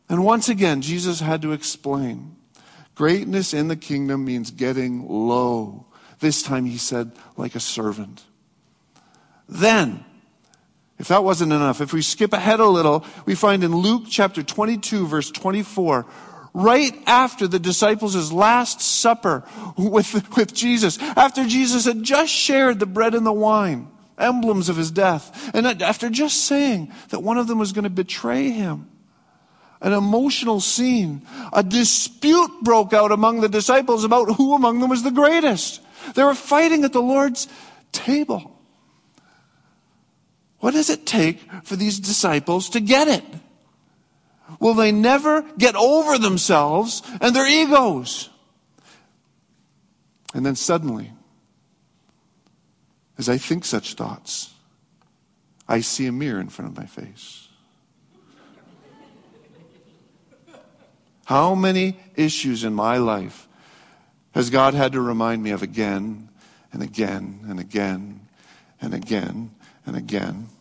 And 0.07 0.23
once 0.23 0.47
again, 0.47 0.81
Jesus 0.81 1.19
had 1.19 1.41
to 1.41 1.51
explain 1.51 2.37
greatness 2.95 3.53
in 3.53 3.67
the 3.67 3.75
kingdom 3.75 4.23
means 4.23 4.49
getting 4.49 5.05
low. 5.09 5.87
This 6.19 6.41
time 6.41 6.63
he 6.63 6.77
said, 6.77 7.11
like 7.35 7.53
a 7.53 7.59
servant. 7.59 8.23
Then, 9.49 10.05
if 10.97 11.09
that 11.09 11.25
wasn't 11.25 11.51
enough, 11.51 11.81
if 11.81 11.91
we 11.91 12.01
skip 12.01 12.31
ahead 12.31 12.61
a 12.61 12.67
little, 12.67 13.05
we 13.25 13.35
find 13.35 13.61
in 13.61 13.75
Luke 13.75 14.03
chapter 14.09 14.41
22, 14.41 15.05
verse 15.05 15.29
24, 15.31 16.05
right 16.53 16.93
after 17.05 17.47
the 17.47 17.59
disciples' 17.59 18.31
last 18.31 18.81
supper 18.81 19.43
with, 19.77 20.35
with 20.35 20.53
Jesus, 20.53 20.99
after 20.99 21.45
Jesus 21.45 21.85
had 21.85 22.03
just 22.03 22.31
shared 22.31 22.79
the 22.79 22.85
bread 22.85 23.15
and 23.15 23.25
the 23.25 23.33
wine, 23.33 23.87
emblems 24.17 24.69
of 24.69 24.77
his 24.77 24.91
death, 24.91 25.51
and 25.53 25.65
after 25.81 26.09
just 26.09 26.45
saying 26.45 26.91
that 27.09 27.21
one 27.21 27.37
of 27.37 27.47
them 27.47 27.59
was 27.59 27.71
going 27.71 27.83
to 27.83 27.89
betray 27.89 28.49
him, 28.49 28.89
an 29.81 29.93
emotional 29.93 30.59
scene, 30.59 31.25
a 31.51 31.63
dispute 31.63 32.51
broke 32.61 32.93
out 32.93 33.11
among 33.11 33.41
the 33.41 33.49
disciples 33.49 34.03
about 34.03 34.35
who 34.35 34.53
among 34.53 34.79
them 34.79 34.89
was 34.89 35.03
the 35.03 35.11
greatest. 35.11 35.81
They 36.13 36.23
were 36.23 36.35
fighting 36.35 36.83
at 36.83 36.93
the 36.93 37.01
Lord's 37.01 37.47
table. 37.91 38.59
What 40.59 40.75
does 40.75 40.91
it 40.91 41.07
take 41.07 41.39
for 41.63 41.75
these 41.75 41.99
disciples 41.99 42.69
to 42.69 42.79
get 42.79 43.07
it? 43.07 43.23
Will 44.59 44.73
they 44.73 44.91
never 44.91 45.43
get 45.57 45.75
over 45.75 46.17
themselves 46.17 47.01
and 47.19 47.35
their 47.35 47.47
egos. 47.47 48.29
And 50.33 50.45
then 50.45 50.55
suddenly, 50.55 51.11
as 53.17 53.29
I 53.29 53.37
think 53.37 53.65
such 53.65 53.93
thoughts, 53.93 54.53
I 55.67 55.81
see 55.81 56.07
a 56.07 56.11
mirror 56.11 56.39
in 56.39 56.49
front 56.49 56.71
of 56.71 56.77
my 56.77 56.85
face. 56.85 57.47
How 61.25 61.55
many 61.55 61.97
issues 62.15 62.63
in 62.63 62.73
my 62.73 62.97
life 62.97 63.47
has 64.31 64.49
God 64.49 64.73
had 64.73 64.93
to 64.93 65.01
remind 65.01 65.43
me 65.43 65.51
of 65.51 65.61
again 65.61 66.29
and 66.73 66.81
again 66.81 67.45
and 67.47 67.59
again 67.59 68.27
and 68.81 68.93
again 68.93 69.51
and 69.85 69.95
again? 69.95 70.47
And 70.47 70.60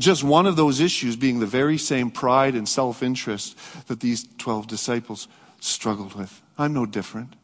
just 0.00 0.24
one 0.24 0.46
of 0.46 0.56
those 0.56 0.80
issues 0.80 1.16
being 1.16 1.38
the 1.38 1.46
very 1.46 1.78
same 1.78 2.10
pride 2.10 2.54
and 2.54 2.68
self 2.68 3.02
interest 3.02 3.56
that 3.86 4.00
these 4.00 4.26
12 4.38 4.66
disciples 4.66 5.28
struggled 5.60 6.14
with. 6.14 6.42
I'm 6.58 6.72
no 6.72 6.86
different. 6.86 7.34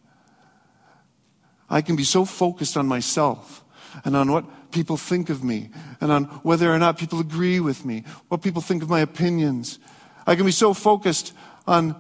I 1.71 1.83
can 1.83 1.97
be 1.97 2.05
so 2.05 2.25
focused 2.25 2.77
on 2.77 2.87
myself 2.87 3.65
and 4.05 4.17
on 4.17 4.31
what 4.31 4.45
people 4.73 4.97
think 4.97 5.31
of 5.31 5.45
me 5.45 5.71
and 6.01 6.11
on 6.11 6.25
whether 6.43 6.73
or 6.73 6.79
not 6.79 6.99
people 6.99 7.21
agree 7.21 7.61
with 7.61 7.85
me, 7.85 8.05
what 8.29 8.43
people 8.43 8.61
think 8.61 8.83
of 8.83 8.91
my 8.91 9.01
opinions. 9.01 9.79
I 10.27 10.35
can 10.35 10.45
be 10.45 10.53
so 10.53 10.75
focused 10.75 11.33
on, 11.67 11.95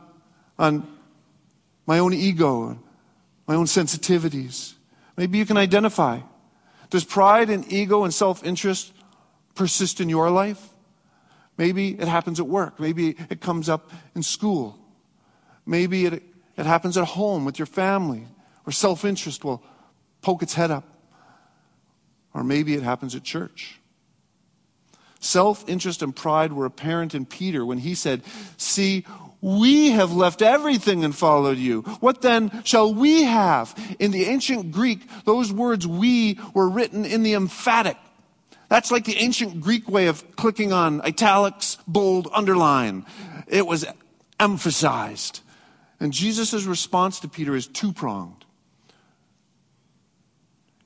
on 0.59 0.87
my 1.87 2.01
own 2.01 2.13
ego, 2.13 2.79
my 3.47 3.55
own 3.55 3.67
sensitivities. 3.67 4.75
Maybe 5.17 5.39
you 5.39 5.47
can 5.47 5.57
identify. 5.57 6.21
Does 6.91 7.05
pride 7.05 7.49
and 7.49 7.71
ego 7.73 8.05
and 8.05 8.13
self 8.13 8.45
interest 8.45 8.93
persist 9.55 10.01
in 10.01 10.09
your 10.09 10.31
life. 10.31 10.69
Maybe 11.59 11.91
it 11.91 12.09
happens 12.09 12.41
at 12.41 12.47
work. 12.47 12.81
Maybe 12.81 13.17
it 13.31 13.41
comes 13.41 13.69
up 13.69 13.91
in 14.15 14.23
school. 14.23 14.79
Maybe 15.67 16.07
it, 16.07 16.23
it 16.57 16.67
happens 16.67 16.97
at 16.97 17.05
home 17.05 17.45
with 17.45 17.59
your 17.59 17.67
family, 17.67 18.27
or 18.67 18.73
self 18.73 19.05
interest 19.05 19.45
will 19.45 19.63
poke 20.23 20.43
its 20.43 20.55
head 20.55 20.71
up. 20.71 20.85
Or 22.35 22.43
maybe 22.43 22.75
it 22.75 22.83
happens 22.83 23.15
at 23.15 23.23
church. 23.23 23.79
Self 25.21 25.69
interest 25.69 26.03
and 26.03 26.17
pride 26.17 26.53
were 26.53 26.67
apparent 26.67 27.15
in 27.15 27.27
Peter 27.27 27.65
when 27.65 27.79
he 27.79 27.95
said, 27.95 28.23
See, 28.57 29.05
we 29.41 29.91
have 29.91 30.13
left 30.13 30.41
everything 30.41 31.05
and 31.05 31.15
followed 31.15 31.59
you. 31.59 31.83
What 32.01 32.23
then 32.23 32.63
shall 32.65 32.95
we 32.95 33.25
have? 33.25 33.75
In 33.99 34.13
the 34.13 34.25
ancient 34.25 34.73
Greek, 34.73 35.01
those 35.25 35.53
words 35.53 35.87
we 35.87 36.39
were 36.55 36.69
written 36.69 37.05
in 37.05 37.23
the 37.23 37.35
emphatic. 37.35 37.97
That's 38.73 38.91
like 38.91 39.05
the 39.05 39.19
ancient 39.19 39.61
Greek 39.61 39.87
way 39.87 40.07
of 40.07 40.35
clicking 40.35 40.73
on 40.73 41.02
italics, 41.02 41.76
bold, 41.87 42.29
underline. 42.33 43.05
It 43.47 43.67
was 43.67 43.85
emphasized. 44.41 45.41
And 46.00 46.11
Jesus' 46.11 46.64
response 46.64 47.21
to 47.21 47.29
Peter 47.29 47.55
is 47.55 47.67
two 47.67 47.93
pronged. 47.93 48.47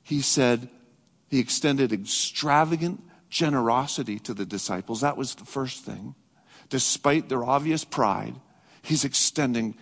He 0.03 0.19
said, 0.19 0.67
he 1.29 1.39
extended 1.39 1.93
extravagant 1.93 3.01
generosity 3.29 4.19
to 4.19 4.33
the 4.33 4.45
disciples. 4.45 4.99
That 4.99 5.15
was 5.15 5.35
the 5.35 5.45
first 5.45 5.85
thing. 5.85 6.13
Despite 6.67 7.29
their 7.29 7.45
obvious 7.45 7.85
pride, 7.85 8.35
he's 8.81 9.05
extending 9.05 9.77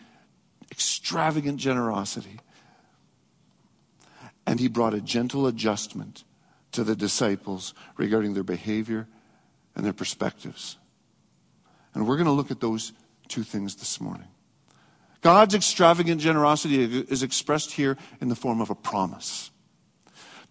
extravagant 0.72 1.58
generosity. 1.60 2.40
And 4.46 4.60
he 4.60 4.68
brought 4.68 4.94
a 4.94 5.02
gentle 5.02 5.48
adjustment 5.48 6.24
to 6.76 6.84
the 6.84 6.96
disciples 6.96 7.74
regarding 7.98 8.34
their 8.34 8.44
behavior 8.44 9.08
and 9.76 9.86
their 9.86 9.94
perspectives. 9.94 10.78
And 11.94 12.08
we're 12.08 12.18
going 12.18 12.26
to 12.26 12.32
look 12.32 12.52
at 12.52 12.60
those 12.60 12.92
two 13.28 13.44
things 13.44 13.76
this 13.76 14.00
morning. 14.00 14.28
God's 15.22 15.56
extravagant 15.56 16.22
generosity 16.22 16.84
is 16.84 17.24
expressed 17.24 17.72
here 17.72 17.98
in 18.22 18.30
the 18.30 18.36
form 18.36 18.62
of 18.62 18.70
a 18.70 18.76
promise. 18.76 19.52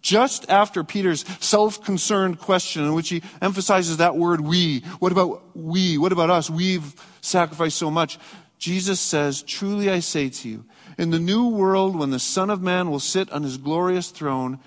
Just 0.01 0.49
after 0.49 0.83
Peter's 0.83 1.25
self 1.39 1.83
concerned 1.83 2.39
question, 2.39 2.83
in 2.83 2.93
which 2.93 3.09
he 3.09 3.23
emphasizes 3.41 3.97
that 3.97 4.17
word 4.17 4.41
we, 4.41 4.81
what 4.99 5.11
about 5.11 5.55
we? 5.55 5.97
What 5.97 6.11
about 6.11 6.29
us? 6.29 6.49
We've 6.49 6.93
sacrificed 7.21 7.77
so 7.77 7.89
much. 7.89 8.19
Jesus 8.57 8.99
says, 8.99 9.43
Truly 9.43 9.89
I 9.89 9.99
say 9.99 10.29
to 10.29 10.49
you, 10.49 10.65
in 10.97 11.11
the 11.11 11.19
new 11.19 11.49
world, 11.49 11.95
when 11.95 12.11
the 12.11 12.19
Son 12.19 12.49
of 12.49 12.61
Man 12.61 12.89
will 12.89 12.99
sit 12.99 13.31
on 13.31 13.43
his 13.43 13.57
glorious 13.57 14.09
throne, 14.11 14.59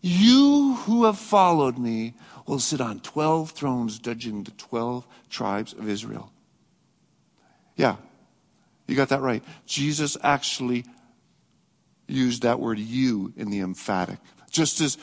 you 0.00 0.74
who 0.84 1.04
have 1.04 1.18
followed 1.18 1.78
me 1.78 2.14
will 2.46 2.58
sit 2.58 2.80
on 2.80 3.00
12 3.00 3.50
thrones, 3.50 3.98
judging 3.98 4.44
the 4.44 4.50
12 4.52 5.06
tribes 5.28 5.72
of 5.72 5.88
Israel. 5.88 6.32
Yeah, 7.76 7.96
you 8.86 8.96
got 8.96 9.10
that 9.10 9.20
right. 9.20 9.42
Jesus 9.66 10.16
actually 10.22 10.84
used 12.06 12.42
that 12.42 12.58
word 12.58 12.78
you 12.78 13.32
in 13.36 13.50
the 13.50 13.60
emphatic. 13.60 14.18
Just 14.50 14.80
as 14.80 14.96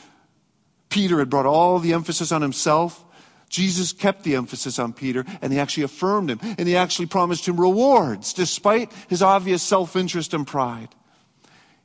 Peter 0.88 1.18
had 1.18 1.30
brought 1.30 1.46
all 1.46 1.78
the 1.78 1.92
emphasis 1.92 2.32
on 2.32 2.42
himself, 2.42 3.04
Jesus 3.48 3.92
kept 3.92 4.24
the 4.24 4.34
emphasis 4.34 4.78
on 4.78 4.92
Peter 4.92 5.24
and 5.40 5.52
he 5.52 5.60
actually 5.60 5.84
affirmed 5.84 6.30
him 6.30 6.40
and 6.42 6.66
he 6.66 6.76
actually 6.76 7.06
promised 7.06 7.46
him 7.46 7.60
rewards 7.60 8.32
despite 8.32 8.92
his 9.08 9.22
obvious 9.22 9.62
self 9.62 9.94
interest 9.94 10.34
and 10.34 10.46
pride. 10.46 10.88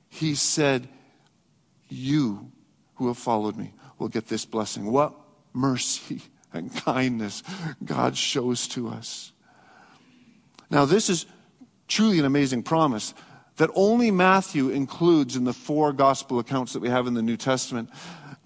He 0.09 0.33
said, 0.33 0.89
You 1.87 2.51
who 3.01 3.07
have 3.07 3.17
followed 3.17 3.57
me 3.57 3.73
will 3.97 4.09
get 4.09 4.27
this 4.27 4.45
blessing. 4.45 4.91
What 4.91 5.15
mercy 5.53 6.21
and 6.53 6.73
kindness 6.73 7.41
God 7.83 8.15
shows 8.15 8.67
to 8.69 8.89
us. 8.89 9.31
Now, 10.69 10.85
this 10.85 11.09
is 11.09 11.25
truly 11.87 12.19
an 12.19 12.25
amazing 12.25 12.61
promise 12.61 13.15
that 13.57 13.71
only 13.73 14.11
Matthew 14.11 14.69
includes 14.69 15.35
in 15.35 15.45
the 15.45 15.53
four 15.53 15.93
gospel 15.93 16.37
accounts 16.39 16.73
that 16.73 16.79
we 16.79 16.89
have 16.89 17.07
in 17.07 17.15
the 17.15 17.21
New 17.23 17.37
Testament. 17.37 17.89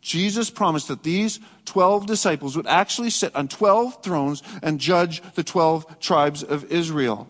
Jesus 0.02 0.50
promised 0.50 0.88
that 0.88 1.04
these 1.04 1.40
12 1.66 2.06
disciples 2.06 2.56
would 2.56 2.68
actually 2.68 3.10
sit 3.10 3.36
on 3.36 3.48
12 3.48 4.04
thrones 4.04 4.42
and 4.64 4.80
judge 4.80 5.22
the 5.34 5.44
12 5.44 6.00
tribes 6.00 6.44
of 6.44 6.72
Israel. 6.72 7.28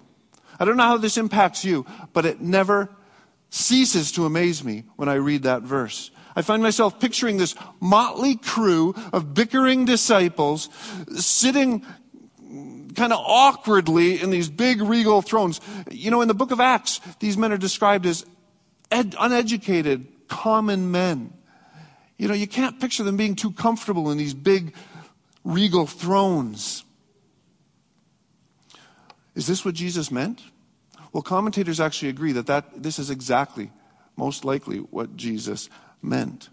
I 0.60 0.66
don't 0.66 0.78
know 0.78 0.84
how 0.84 0.98
this 0.98 1.18
impacts 1.18 1.66
you, 1.66 1.86
but 2.14 2.26
it 2.26 2.40
never 2.40 2.90
ceases 3.50 4.12
to 4.12 4.26
amaze 4.26 4.64
me 4.64 4.84
when 4.96 5.10
I 5.10 5.16
read 5.16 5.44
that 5.44 5.64
verse. 5.64 6.12
I 6.36 6.42
find 6.42 6.62
myself 6.62 7.00
picturing 7.00 7.38
this 7.38 7.56
motley 7.80 8.36
crew 8.36 8.94
of 9.14 9.34
bickering 9.34 9.86
disciples 9.86 10.70
sitting 11.16 11.86
kind 12.96 13.14
of 13.14 13.20
awkwardly 13.26 14.22
in 14.22 14.30
these 14.30 14.50
big 14.50 14.82
regal 14.82 15.22
thrones. 15.22 15.62
You 15.92 16.12
know, 16.12 16.22
in 16.22 16.28
the 16.28 16.34
book 16.34 16.52
of 16.52 16.60
Acts, 16.60 17.00
these 17.20 17.38
men 17.38 17.52
are 17.52 17.58
described 17.58 18.06
as 18.06 18.26
ed- 18.92 19.16
uneducated, 19.20 20.08
common 20.28 20.92
men. 20.92 21.34
You 22.18 22.28
know, 22.28 22.34
you 22.34 22.48
can't 22.48 22.80
picture 22.80 23.04
them 23.04 23.18
being 23.18 23.36
too 23.36 23.52
comfortable 23.52 24.12
in 24.12 24.18
these 24.18 24.34
big 24.34 24.74
regal 25.44 25.86
thrones. 25.86 26.84
Is 29.36 29.48
this 29.48 29.66
what 29.66 29.76
Jesus 29.76 30.12
meant? 30.12 30.42
Well, 31.12 31.22
commentators 31.22 31.80
actually 31.80 32.10
agree 32.10 32.32
that, 32.34 32.48
that 32.48 32.82
this 32.82 33.00
is 33.00 33.10
exactly, 33.10 33.72
most 34.16 34.46
likely, 34.46 34.78
what 34.78 35.16
Jesus 35.18 35.70
meant. 36.06 36.50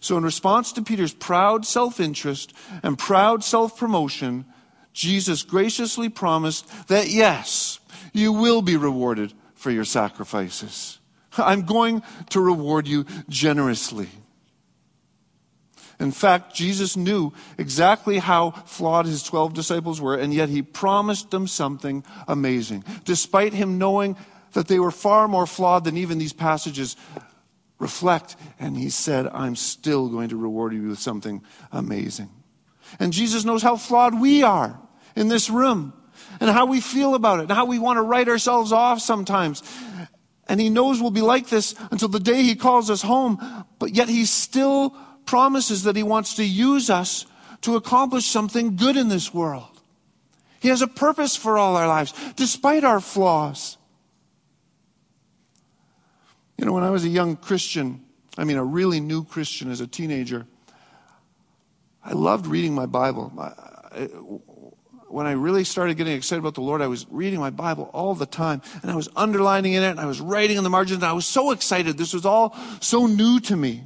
So, 0.00 0.16
in 0.16 0.24
response 0.24 0.72
to 0.72 0.82
Peter's 0.82 1.14
proud 1.14 1.64
self 1.64 2.00
interest 2.00 2.52
and 2.82 2.98
proud 2.98 3.44
self 3.44 3.78
promotion, 3.78 4.46
Jesus 4.92 5.42
graciously 5.42 6.08
promised 6.08 6.88
that 6.88 7.08
yes, 7.08 7.78
you 8.12 8.32
will 8.32 8.62
be 8.62 8.76
rewarded 8.76 9.32
for 9.54 9.70
your 9.70 9.84
sacrifices. 9.84 10.98
I'm 11.38 11.62
going 11.62 12.02
to 12.30 12.40
reward 12.40 12.86
you 12.86 13.06
generously. 13.28 14.08
In 16.00 16.10
fact, 16.10 16.52
Jesus 16.52 16.96
knew 16.96 17.32
exactly 17.58 18.18
how 18.18 18.50
flawed 18.50 19.06
his 19.06 19.22
12 19.22 19.54
disciples 19.54 20.00
were, 20.00 20.16
and 20.16 20.34
yet 20.34 20.48
he 20.48 20.60
promised 20.60 21.30
them 21.30 21.46
something 21.46 22.04
amazing. 22.26 22.84
Despite 23.04 23.52
him 23.52 23.78
knowing 23.78 24.16
that 24.52 24.66
they 24.66 24.80
were 24.80 24.90
far 24.90 25.28
more 25.28 25.46
flawed 25.46 25.84
than 25.84 25.96
even 25.96 26.18
these 26.18 26.32
passages 26.32 26.96
reflect, 27.82 28.36
and 28.58 28.76
he 28.76 28.88
said, 28.88 29.26
I'm 29.26 29.56
still 29.56 30.08
going 30.08 30.30
to 30.30 30.36
reward 30.36 30.72
you 30.72 30.88
with 30.88 30.98
something 30.98 31.42
amazing. 31.70 32.30
And 32.98 33.12
Jesus 33.12 33.44
knows 33.44 33.62
how 33.62 33.76
flawed 33.76 34.18
we 34.18 34.42
are 34.42 34.80
in 35.14 35.28
this 35.28 35.50
room, 35.50 35.92
and 36.40 36.48
how 36.48 36.64
we 36.64 36.80
feel 36.80 37.14
about 37.14 37.40
it, 37.40 37.42
and 37.42 37.52
how 37.52 37.66
we 37.66 37.78
want 37.78 37.98
to 37.98 38.02
write 38.02 38.28
ourselves 38.28 38.72
off 38.72 39.00
sometimes. 39.00 39.62
And 40.48 40.60
he 40.60 40.70
knows 40.70 41.00
we'll 41.00 41.10
be 41.10 41.20
like 41.20 41.48
this 41.48 41.74
until 41.90 42.08
the 42.08 42.20
day 42.20 42.42
he 42.42 42.54
calls 42.54 42.88
us 42.88 43.02
home, 43.02 43.64
but 43.78 43.94
yet 43.94 44.08
he 44.08 44.24
still 44.24 44.96
promises 45.26 45.84
that 45.84 45.96
He 45.96 46.02
wants 46.02 46.34
to 46.34 46.44
use 46.44 46.90
us 46.90 47.26
to 47.62 47.76
accomplish 47.76 48.26
something 48.26 48.76
good 48.76 48.96
in 48.96 49.08
this 49.08 49.32
world. 49.32 49.68
He 50.60 50.68
has 50.68 50.82
a 50.82 50.86
purpose 50.86 51.36
for 51.36 51.58
all 51.58 51.76
our 51.76 51.88
lives, 51.88 52.12
despite 52.36 52.84
our 52.84 53.00
flaws. 53.00 53.78
You 56.58 56.64
know, 56.66 56.72
when 56.72 56.84
I 56.84 56.90
was 56.90 57.04
a 57.04 57.08
young 57.08 57.36
Christian, 57.36 58.04
I 58.36 58.44
mean, 58.44 58.56
a 58.56 58.64
really 58.64 59.00
new 59.00 59.24
Christian 59.24 59.70
as 59.70 59.80
a 59.80 59.86
teenager, 59.86 60.46
I 62.04 62.12
loved 62.12 62.46
reading 62.46 62.74
my 62.74 62.86
Bible. 62.86 63.30
when 65.08 65.26
I 65.26 65.32
really 65.32 65.64
started 65.64 65.96
getting 65.96 66.14
excited 66.14 66.40
about 66.40 66.54
the 66.54 66.62
Lord, 66.62 66.82
I 66.82 66.86
was 66.86 67.06
reading 67.10 67.38
my 67.38 67.50
Bible 67.50 67.90
all 67.92 68.14
the 68.14 68.26
time, 68.26 68.62
and 68.82 68.90
I 68.90 68.96
was 68.96 69.08
underlining 69.14 69.74
in 69.74 69.82
it, 69.82 69.90
and 69.90 70.00
I 70.00 70.06
was 70.06 70.20
writing 70.20 70.56
in 70.56 70.64
the 70.64 70.70
margins, 70.70 71.02
and 71.02 71.04
I 71.04 71.12
was 71.12 71.26
so 71.26 71.50
excited. 71.50 71.98
This 71.98 72.14
was 72.14 72.26
all 72.26 72.56
so 72.80 73.06
new 73.06 73.38
to 73.40 73.56
me. 73.56 73.84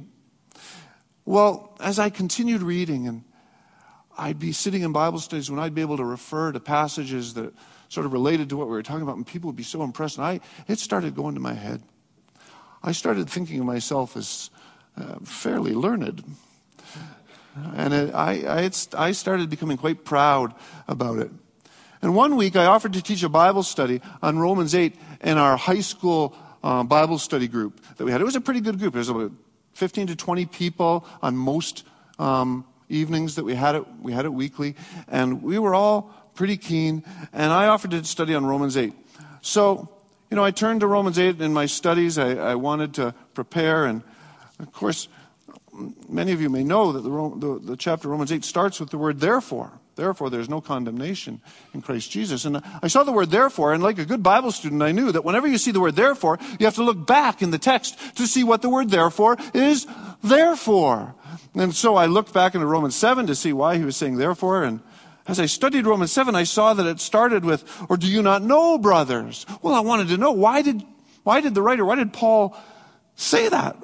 Well, 1.25 1.75
as 1.81 1.99
I 1.99 2.09
continued 2.09 2.61
reading, 2.61 3.07
and 3.07 3.23
I'd 4.17 4.39
be 4.39 4.51
sitting 4.51 4.81
in 4.81 4.93
Bible 4.93 5.19
studies 5.19 5.51
when 5.51 5.59
I'd 5.59 5.75
be 5.75 5.81
able 5.81 5.97
to 5.97 6.05
refer 6.05 6.51
to 6.51 6.59
passages 6.59 7.33
that 7.35 7.53
sort 7.89 8.05
of 8.05 8.13
related 8.13 8.49
to 8.49 8.57
what 8.57 8.67
we 8.67 8.73
were 8.73 8.83
talking 8.83 9.03
about, 9.03 9.17
and 9.17 9.27
people 9.27 9.49
would 9.49 9.55
be 9.55 9.63
so 9.63 9.83
impressed. 9.83 10.17
And 10.17 10.25
I, 10.25 10.39
it 10.67 10.79
started 10.79 11.15
going 11.15 11.35
to 11.35 11.41
my 11.41 11.53
head. 11.53 11.83
I 12.87 12.93
started 12.93 13.29
thinking 13.29 13.59
of 13.59 13.65
myself 13.65 14.15
as 14.15 14.49
uh, 14.97 15.17
fairly 15.21 15.73
learned. 15.73 16.23
And 17.75 17.93
it, 17.93 18.15
I, 18.15 18.63
I, 18.63 18.71
I 18.97 19.11
started 19.11 19.49
becoming 19.49 19.75
quite 19.75 20.05
proud 20.05 20.53
about 20.87 21.19
it. 21.19 21.29
And 22.01 22.15
one 22.15 22.37
week 22.37 22.55
I 22.55 22.65
offered 22.65 22.93
to 22.93 23.01
teach 23.01 23.23
a 23.23 23.29
Bible 23.29 23.63
study 23.63 23.99
on 24.21 24.39
Romans 24.39 24.73
8 24.73 24.95
in 25.19 25.37
our 25.37 25.57
high 25.57 25.81
school 25.81 26.33
uh, 26.63 26.83
Bible 26.83 27.17
study 27.17 27.49
group 27.49 27.81
that 27.97 28.05
we 28.05 28.11
had. 28.13 28.21
It 28.21 28.23
was 28.23 28.37
a 28.37 28.41
pretty 28.41 28.61
good 28.61 28.79
group. 28.79 28.93
There 28.93 28.99
was 28.99 29.09
about 29.09 29.33
15 29.73 30.07
to 30.07 30.15
20 30.15 30.45
people 30.45 31.05
on 31.21 31.35
most 31.35 31.83
um, 32.19 32.63
evenings 32.87 33.35
that 33.35 33.43
we 33.43 33.53
had 33.53 33.75
it. 33.75 33.83
We 34.01 34.13
had 34.13 34.23
it 34.23 34.31
weekly, 34.31 34.75
and 35.09 35.43
we 35.43 35.59
were 35.59 35.75
all 35.75 36.03
pretty 36.35 36.55
keen. 36.55 37.03
And 37.33 37.51
I 37.51 37.67
offered 37.67 37.91
to 37.91 38.05
study 38.05 38.33
on 38.33 38.45
Romans 38.45 38.77
8. 38.77 38.93
So, 39.41 39.89
you 40.29 40.35
know, 40.35 40.43
I 40.43 40.51
turned 40.51 40.81
to 40.81 40.87
Romans 40.87 41.17
8 41.17 41.41
in 41.41 41.53
my 41.53 41.65
studies. 41.65 42.17
I, 42.17 42.31
I 42.31 42.55
wanted 42.55 42.93
to 42.95 43.13
prepare, 43.33 43.85
and 43.85 44.01
of 44.59 44.71
course, 44.73 45.07
many 46.09 46.31
of 46.31 46.41
you 46.41 46.49
may 46.49 46.63
know 46.63 46.91
that 46.91 47.01
the, 47.01 47.09
the, 47.09 47.59
the 47.71 47.77
chapter 47.77 48.07
Romans 48.09 48.31
8 48.31 48.43
starts 48.43 48.79
with 48.79 48.89
the 48.89 48.97
word 48.97 49.19
therefore. 49.19 49.71
Therefore, 49.95 50.29
there's 50.29 50.49
no 50.49 50.61
condemnation 50.61 51.41
in 51.73 51.81
Christ 51.81 52.11
Jesus. 52.11 52.45
And 52.45 52.61
I 52.83 52.87
saw 52.87 53.03
the 53.03 53.11
word 53.11 53.31
therefore, 53.31 53.73
and 53.73 53.81
like 53.81 53.97
a 53.97 54.05
good 54.05 54.21
Bible 54.21 54.51
student, 54.51 54.83
I 54.83 54.91
knew 54.91 55.11
that 55.11 55.25
whenever 55.25 55.47
you 55.47 55.57
see 55.57 55.71
the 55.71 55.79
word 55.79 55.95
therefore, 55.95 56.37
you 56.59 56.67
have 56.67 56.75
to 56.75 56.83
look 56.83 57.07
back 57.07 57.41
in 57.41 57.49
the 57.49 57.57
text 57.57 57.97
to 58.17 58.27
see 58.27 58.43
what 58.43 58.61
the 58.61 58.69
word 58.69 58.91
therefore 58.91 59.37
is 59.55 59.87
therefore. 60.23 61.15
And 61.55 61.73
so 61.73 61.95
I 61.95 62.05
looked 62.05 62.31
back 62.31 62.53
into 62.53 62.67
Romans 62.67 62.95
7 62.95 63.25
to 63.27 63.35
see 63.35 63.53
why 63.53 63.77
he 63.77 63.83
was 63.83 63.97
saying 63.97 64.17
therefore, 64.17 64.63
and 64.63 64.81
as 65.27 65.39
I 65.39 65.45
studied 65.45 65.85
Romans 65.85 66.11
7, 66.11 66.35
I 66.35 66.43
saw 66.43 66.73
that 66.73 66.85
it 66.85 66.99
started 66.99 67.43
with, 67.43 67.63
or 67.89 67.97
do 67.97 68.07
you 68.07 68.21
not 68.21 68.41
know, 68.41 68.77
brothers? 68.77 69.45
Well, 69.61 69.73
I 69.73 69.81
wanted 69.81 70.07
to 70.09 70.17
know, 70.17 70.31
why 70.31 70.61
did, 70.61 70.83
why 71.23 71.41
did 71.41 71.53
the 71.53 71.61
writer, 71.61 71.83
why 71.85 71.95
did 71.95 72.13
Paul 72.13 72.57
say 73.15 73.49
that? 73.49 73.77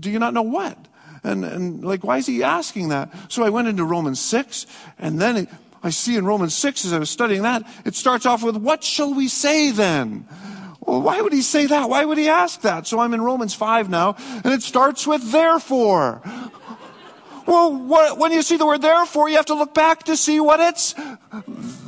Do 0.00 0.10
you 0.10 0.18
not 0.18 0.34
know 0.34 0.42
what? 0.42 0.78
And, 1.24 1.44
and 1.44 1.84
like, 1.84 2.04
why 2.04 2.18
is 2.18 2.26
he 2.26 2.42
asking 2.42 2.90
that? 2.90 3.10
So 3.28 3.42
I 3.42 3.50
went 3.50 3.66
into 3.66 3.84
Romans 3.84 4.20
6, 4.20 4.66
and 4.98 5.20
then 5.20 5.48
I 5.82 5.90
see 5.90 6.16
in 6.16 6.24
Romans 6.24 6.54
6, 6.54 6.84
as 6.84 6.92
I 6.92 6.98
was 6.98 7.10
studying 7.10 7.42
that, 7.42 7.62
it 7.84 7.94
starts 7.94 8.24
off 8.24 8.42
with, 8.42 8.56
What 8.56 8.84
shall 8.84 9.12
we 9.14 9.28
say 9.28 9.70
then? 9.70 10.26
Well, 10.80 11.00
why 11.00 11.20
would 11.20 11.32
he 11.32 11.42
say 11.42 11.66
that? 11.66 11.88
Why 11.88 12.04
would 12.04 12.18
he 12.18 12.28
ask 12.28 12.60
that? 12.60 12.86
So 12.86 13.00
I'm 13.00 13.14
in 13.14 13.22
Romans 13.22 13.54
5 13.54 13.88
now, 13.88 14.16
and 14.44 14.52
it 14.52 14.62
starts 14.62 15.06
with 15.06 15.32
therefore. 15.32 16.22
Well, 17.46 17.76
what, 17.76 18.18
when 18.18 18.32
you 18.32 18.42
see 18.42 18.56
the 18.56 18.66
word 18.66 18.80
therefore, 18.80 19.28
you 19.28 19.36
have 19.36 19.46
to 19.46 19.54
look 19.54 19.74
back 19.74 20.04
to 20.04 20.16
see 20.16 20.40
what 20.40 20.60
it's 20.60 20.94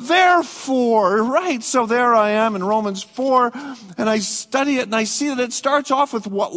there 0.07 0.42
for. 0.42 1.23
Right. 1.23 1.62
So 1.62 1.87
there 1.87 2.14
I 2.14 2.31
am 2.31 2.57
in 2.57 2.64
Romans 2.64 3.03
4, 3.03 3.53
and 3.97 4.09
I 4.09 4.19
study 4.19 4.77
it 4.77 4.83
and 4.83 4.95
I 4.95 5.05
see 5.05 5.29
that 5.29 5.40
it 5.40 5.53
starts 5.53 5.90
off 5.90 6.12
with 6.12 6.27
what, 6.27 6.51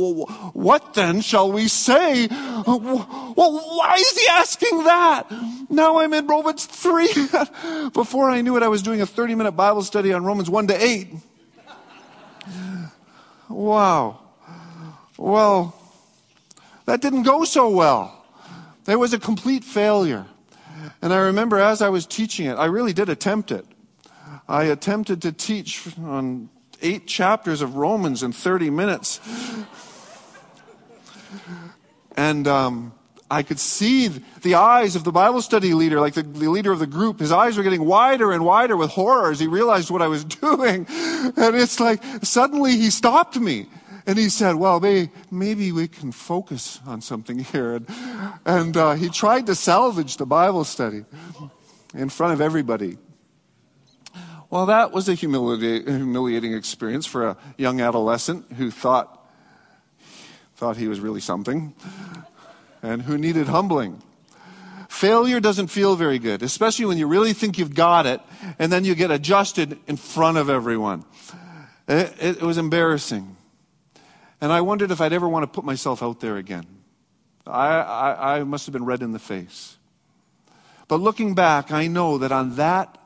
what 0.53 0.93
then 0.93 1.21
shall 1.21 1.51
we 1.51 1.67
say? 1.67 2.27
Well, 2.27 3.35
why 3.77 3.95
is 3.97 4.17
he 4.17 4.27
asking 4.31 4.83
that? 4.83 5.27
Now 5.69 5.99
I'm 5.99 6.13
in 6.13 6.27
Romans 6.27 6.65
3. 6.65 7.07
Before 7.93 8.29
I 8.29 8.41
knew 8.41 8.57
it, 8.57 8.63
I 8.63 8.67
was 8.67 8.81
doing 8.81 9.01
a 9.01 9.05
30 9.05 9.35
minute 9.35 9.53
Bible 9.53 9.81
study 9.81 10.11
on 10.13 10.25
Romans 10.25 10.49
1 10.49 10.67
to 10.67 10.83
8. 10.83 11.07
Wow. 13.49 14.19
Well, 15.17 15.75
that 16.85 17.01
didn't 17.01 17.23
go 17.23 17.43
so 17.43 17.69
well. 17.69 18.18
It 18.89 18.97
was 18.97 19.13
a 19.13 19.19
complete 19.19 19.63
failure. 19.63 20.25
And 21.01 21.13
I 21.13 21.19
remember 21.19 21.59
as 21.59 21.81
I 21.81 21.89
was 21.89 22.07
teaching 22.07 22.47
it, 22.47 22.55
I 22.55 22.65
really 22.65 22.91
did 22.91 23.07
attempt 23.07 23.51
it. 23.51 23.63
I 24.47 24.63
attempted 24.63 25.21
to 25.21 25.31
teach 25.31 25.87
on 25.99 26.49
eight 26.81 27.05
chapters 27.05 27.61
of 27.61 27.75
Romans 27.75 28.23
in 28.23 28.31
30 28.31 28.71
minutes. 28.71 29.19
and 32.17 32.47
um, 32.47 32.93
I 33.29 33.43
could 33.43 33.59
see 33.59 34.07
the 34.41 34.55
eyes 34.55 34.95
of 34.95 35.03
the 35.03 35.11
Bible 35.11 35.43
study 35.43 35.75
leader, 35.75 35.99
like 35.99 36.15
the, 36.15 36.23
the, 36.23 36.49
leader 36.49 36.71
of 36.71 36.79
the 36.79 36.87
group. 36.87 37.19
His 37.19 37.31
eyes 37.31 37.57
were 37.57 37.63
getting 37.63 37.85
wider 37.85 38.31
and 38.31 38.43
wider 38.43 38.75
with 38.75 38.89
horror 38.89 39.31
as 39.31 39.39
he 39.39 39.45
realized 39.45 39.91
what 39.91 40.01
I 40.01 40.07
was 40.07 40.25
doing. 40.41 40.87
And 40.89 41.55
it's 41.55 41.79
like, 41.79 42.01
suddenly 42.23 42.75
he 42.77 42.89
stopped 42.89 43.39
me. 43.39 43.67
And 44.09 44.17
he 44.17 44.29
said, 44.29 44.55
Well, 44.55 44.79
may, 44.79 45.11
maybe 45.29 45.71
we 45.71 45.87
can 45.87 46.11
focus 46.11 46.79
on 46.87 46.99
something 46.99 47.37
here. 47.53 47.75
And, 47.75 47.85
and 48.43 48.75
uh, 48.75 48.93
he 48.93 49.07
tried 49.07 49.45
to 49.45 49.53
salvage 49.53 50.17
the 50.17 50.25
Bible 50.25 50.63
study 50.63 51.05
in 51.93 52.09
front 52.09 52.33
of 52.33 52.41
everybody. 52.41 52.97
Well, 54.49 54.65
that 54.65 54.91
was 54.91 55.07
a 55.09 55.13
humiliating 55.13 56.53
experience 56.53 57.05
for 57.05 57.27
a 57.27 57.37
young 57.55 57.81
adolescent 57.81 58.51
who 58.53 58.71
thought, 58.71 59.29
thought 60.55 60.75
he 60.75 60.87
was 60.87 60.99
really 60.99 61.21
something 61.21 61.75
and 62.81 63.03
who 63.03 63.15
needed 63.15 63.45
humbling. 63.45 64.01
Failure 64.87 65.39
doesn't 65.39 65.67
feel 65.67 65.95
very 65.95 66.17
good, 66.17 66.41
especially 66.41 66.85
when 66.85 66.97
you 66.97 67.05
really 67.05 67.33
think 67.33 67.59
you've 67.59 67.75
got 67.75 68.07
it 68.07 68.21
and 68.57 68.71
then 68.71 68.85
you 68.85 68.95
get 68.95 69.11
adjusted 69.11 69.77
in 69.85 69.97
front 69.97 70.39
of 70.39 70.49
everyone. 70.49 71.05
It, 71.87 72.15
it, 72.19 72.41
was 72.41 72.57
embarrassing. 72.57 73.35
And 74.41 74.51
I 74.51 74.61
wondered 74.61 74.91
if 74.91 75.01
I'd 75.01 75.13
ever 75.13 75.27
want 75.27 75.43
to 75.43 75.47
put 75.47 75.65
myself 75.65 76.01
out 76.01 76.19
there 76.19 76.37
again. 76.37 76.65
I, 77.45 77.79
I, 77.79 78.37
I 78.39 78.43
must 78.43 78.65
have 78.65 78.73
been 78.73 78.85
red 78.85 79.01
in 79.01 79.11
the 79.11 79.19
face. 79.19 79.77
But 80.87 81.01
looking 81.01 81.35
back, 81.35 81.71
I 81.71 81.87
know 81.87 82.17
that 82.19 82.31
on 82.31 82.55
that 82.55 82.97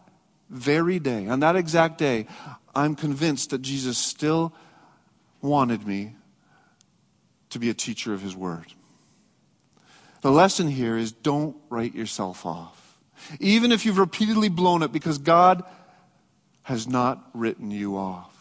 very 0.49 0.99
day, 0.99 1.27
on 1.27 1.39
that 1.41 1.55
exact 1.55 1.97
day, 1.97 2.27
I'm 2.75 2.95
convinced 2.95 3.49
that 3.49 3.61
Jesus 3.61 3.97
still 3.97 4.53
wanted 5.41 5.85
me 5.85 6.15
to 7.49 7.59
be 7.59 7.69
a 7.69 7.73
teacher 7.73 8.13
of 8.13 8.21
his 8.21 8.35
word. 8.35 8.65
The 10.21 10.31
lesson 10.31 10.69
here 10.69 10.97
is 10.97 11.11
don't 11.11 11.57
write 11.69 11.93
yourself 11.93 12.45
off. 12.45 12.97
Even 13.39 13.71
if 13.71 13.85
you've 13.85 13.97
repeatedly 13.97 14.49
blown 14.49 14.81
it 14.83 14.91
because 14.91 15.17
God 15.17 15.63
has 16.63 16.87
not 16.87 17.29
written 17.33 17.71
you 17.71 17.97
off. 17.97 18.32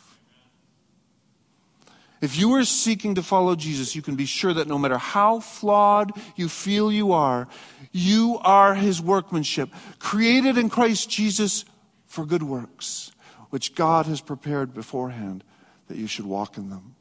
If 2.22 2.38
you 2.38 2.54
are 2.54 2.64
seeking 2.64 3.16
to 3.16 3.22
follow 3.22 3.56
Jesus, 3.56 3.96
you 3.96 4.00
can 4.00 4.14
be 4.14 4.26
sure 4.26 4.54
that 4.54 4.68
no 4.68 4.78
matter 4.78 4.96
how 4.96 5.40
flawed 5.40 6.12
you 6.36 6.48
feel 6.48 6.92
you 6.92 7.12
are, 7.12 7.48
you 7.90 8.38
are 8.42 8.76
his 8.76 9.02
workmanship, 9.02 9.70
created 9.98 10.56
in 10.56 10.70
Christ 10.70 11.10
Jesus 11.10 11.64
for 12.06 12.24
good 12.24 12.44
works, 12.44 13.10
which 13.50 13.74
God 13.74 14.06
has 14.06 14.20
prepared 14.20 14.72
beforehand 14.72 15.42
that 15.88 15.96
you 15.96 16.06
should 16.06 16.24
walk 16.24 16.56
in 16.56 16.70
them. 16.70 16.94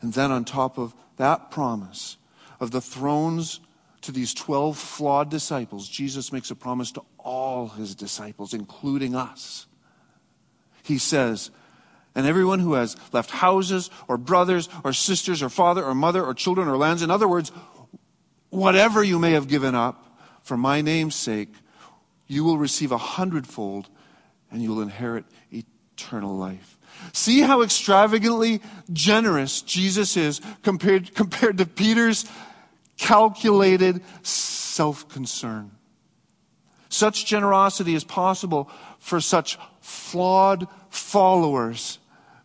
And 0.00 0.12
then, 0.12 0.32
on 0.32 0.44
top 0.44 0.76
of 0.76 0.92
that 1.16 1.52
promise 1.52 2.16
of 2.58 2.72
the 2.72 2.80
thrones 2.80 3.60
to 4.00 4.10
these 4.10 4.34
12 4.34 4.76
flawed 4.76 5.30
disciples, 5.30 5.88
Jesus 5.88 6.32
makes 6.32 6.50
a 6.50 6.56
promise 6.56 6.90
to 6.92 7.02
all 7.16 7.68
his 7.68 7.94
disciples, 7.94 8.54
including 8.54 9.14
us. 9.14 9.66
He 10.82 10.98
says, 10.98 11.52
and 12.18 12.26
everyone 12.26 12.58
who 12.58 12.72
has 12.72 12.96
left 13.12 13.30
houses 13.30 13.90
or 14.08 14.18
brothers 14.18 14.68
or 14.82 14.92
sisters 14.92 15.40
or 15.40 15.48
father 15.48 15.84
or 15.84 15.94
mother 15.94 16.24
or 16.24 16.34
children 16.34 16.66
or 16.66 16.76
lands, 16.76 17.00
in 17.00 17.12
other 17.12 17.28
words, 17.28 17.52
whatever 18.50 19.04
you 19.04 19.20
may 19.20 19.30
have 19.30 19.46
given 19.46 19.76
up 19.76 20.18
for 20.42 20.56
my 20.56 20.80
name's 20.80 21.14
sake, 21.14 21.52
you 22.26 22.42
will 22.42 22.58
receive 22.58 22.90
a 22.90 22.98
hundredfold 22.98 23.88
and 24.50 24.60
you 24.60 24.70
will 24.70 24.82
inherit 24.82 25.26
eternal 25.52 26.36
life. 26.36 26.76
See 27.12 27.40
how 27.40 27.62
extravagantly 27.62 28.62
generous 28.92 29.62
Jesus 29.62 30.16
is 30.16 30.40
compared, 30.64 31.14
compared 31.14 31.58
to 31.58 31.66
Peter's 31.66 32.28
calculated 32.96 34.02
self 34.24 35.08
concern. 35.08 35.70
Such 36.88 37.26
generosity 37.26 37.94
is 37.94 38.02
possible 38.02 38.68
for 38.98 39.20
such 39.20 39.56
flawed 39.80 40.66
followers 40.90 42.00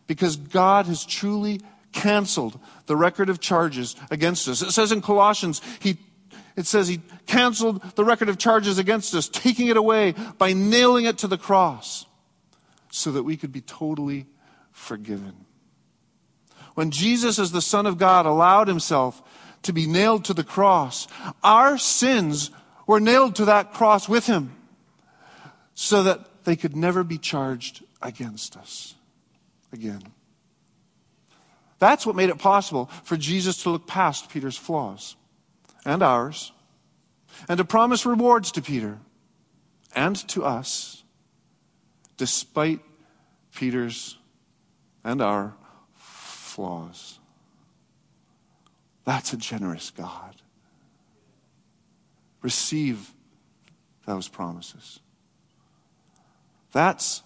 because 0.06 0.36
God 0.36 0.86
has 0.86 1.04
truly 1.04 1.60
canceled 1.92 2.58
the 2.86 2.96
record 2.96 3.30
of 3.30 3.40
charges 3.40 3.96
against 4.10 4.48
us. 4.48 4.62
It 4.62 4.72
says 4.72 4.92
in 4.92 5.00
Colossians, 5.00 5.62
he 5.80 5.98
it 6.56 6.66
says 6.66 6.86
he 6.86 7.00
canceled 7.26 7.82
the 7.96 8.04
record 8.04 8.28
of 8.28 8.38
charges 8.38 8.78
against 8.78 9.14
us, 9.14 9.28
taking 9.28 9.68
it 9.68 9.76
away 9.76 10.14
by 10.38 10.52
nailing 10.52 11.04
it 11.04 11.18
to 11.18 11.26
the 11.26 11.38
cross 11.38 12.06
so 12.90 13.10
that 13.10 13.24
we 13.24 13.36
could 13.36 13.50
be 13.50 13.60
totally 13.60 14.26
forgiven. 14.70 15.34
When 16.74 16.92
Jesus, 16.92 17.40
as 17.40 17.50
the 17.50 17.60
Son 17.60 17.86
of 17.86 17.98
God, 17.98 18.24
allowed 18.24 18.68
himself 18.68 19.20
to 19.62 19.72
be 19.72 19.86
nailed 19.86 20.24
to 20.26 20.34
the 20.34 20.44
cross, 20.44 21.08
our 21.42 21.76
sins 21.76 22.52
were 22.86 23.00
nailed 23.00 23.34
to 23.36 23.46
that 23.46 23.72
cross 23.72 24.08
with 24.08 24.26
him 24.26 24.52
so 25.74 26.04
that 26.04 26.44
they 26.44 26.54
could 26.54 26.76
never 26.76 27.02
be 27.02 27.18
charged 27.18 27.82
against 28.00 28.56
us 28.56 28.94
again. 29.74 30.02
That's 31.78 32.06
what 32.06 32.16
made 32.16 32.30
it 32.30 32.38
possible 32.38 32.86
for 33.02 33.18
Jesus 33.18 33.62
to 33.64 33.70
look 33.70 33.86
past 33.86 34.30
Peter's 34.30 34.56
flaws 34.56 35.16
and 35.84 36.02
ours, 36.02 36.52
and 37.48 37.58
to 37.58 37.64
promise 37.64 38.06
rewards 38.06 38.52
to 38.52 38.62
Peter 38.62 38.98
and 39.94 40.16
to 40.28 40.44
us, 40.44 41.02
despite 42.16 42.80
Peter's 43.54 44.16
and 45.04 45.20
our 45.20 45.54
flaws. 45.94 47.18
That's 49.04 49.34
a 49.34 49.36
generous 49.36 49.90
God. 49.90 50.36
Receive 52.40 53.12
those 54.06 54.28
promises. 54.28 55.00
That's 56.72 57.22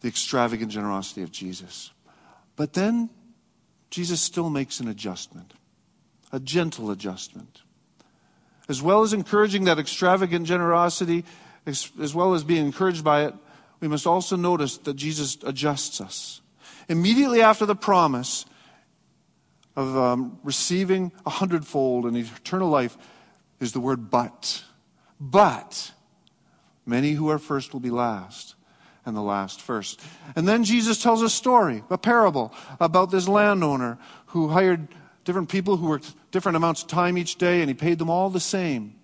the 0.00 0.08
extravagant 0.08 0.70
generosity 0.70 1.22
of 1.22 1.30
Jesus. 1.30 1.90
But 2.56 2.72
then 2.72 3.10
Jesus 3.90 4.20
still 4.20 4.50
makes 4.50 4.80
an 4.80 4.88
adjustment 4.88 5.54
a 6.32 6.40
gentle 6.40 6.90
adjustment. 6.90 7.62
As 8.68 8.82
well 8.82 9.02
as 9.02 9.12
encouraging 9.12 9.64
that 9.64 9.78
extravagant 9.78 10.46
generosity, 10.46 11.24
as, 11.66 11.90
as 12.00 12.14
well 12.14 12.34
as 12.34 12.44
being 12.44 12.66
encouraged 12.66 13.04
by 13.04 13.26
it, 13.26 13.34
we 13.80 13.88
must 13.88 14.06
also 14.06 14.36
notice 14.36 14.76
that 14.78 14.94
Jesus 14.94 15.38
adjusts 15.44 16.00
us. 16.00 16.40
Immediately 16.88 17.42
after 17.42 17.64
the 17.64 17.76
promise 17.76 18.44
of 19.76 19.96
um, 19.96 20.38
receiving 20.42 21.12
a 21.24 21.30
hundredfold 21.30 22.06
and 22.06 22.16
eternal 22.16 22.68
life 22.68 22.96
is 23.60 23.72
the 23.72 23.80
word 23.80 24.10
but. 24.10 24.64
But 25.20 25.92
many 26.84 27.12
who 27.12 27.30
are 27.30 27.38
first 27.38 27.72
will 27.72 27.80
be 27.80 27.90
last, 27.90 28.55
and 29.06 29.16
the 29.16 29.22
last 29.22 29.62
first. 29.62 30.00
And 30.34 30.46
then 30.46 30.64
Jesus 30.64 31.00
tells 31.02 31.22
a 31.22 31.30
story, 31.30 31.82
a 31.88 31.96
parable 31.96 32.52
about 32.80 33.10
this 33.10 33.28
landowner 33.28 33.98
who 34.26 34.48
hired 34.48 34.88
different 35.24 35.48
people 35.48 35.76
who 35.76 35.88
worked 35.88 36.12
different 36.32 36.56
amounts 36.56 36.82
of 36.82 36.88
time 36.88 37.16
each 37.16 37.36
day, 37.36 37.60
and 37.60 37.70
he 37.70 37.74
paid 37.74 37.98
them 37.98 38.10
all 38.10 38.28
the 38.28 38.40
same. 38.40 38.94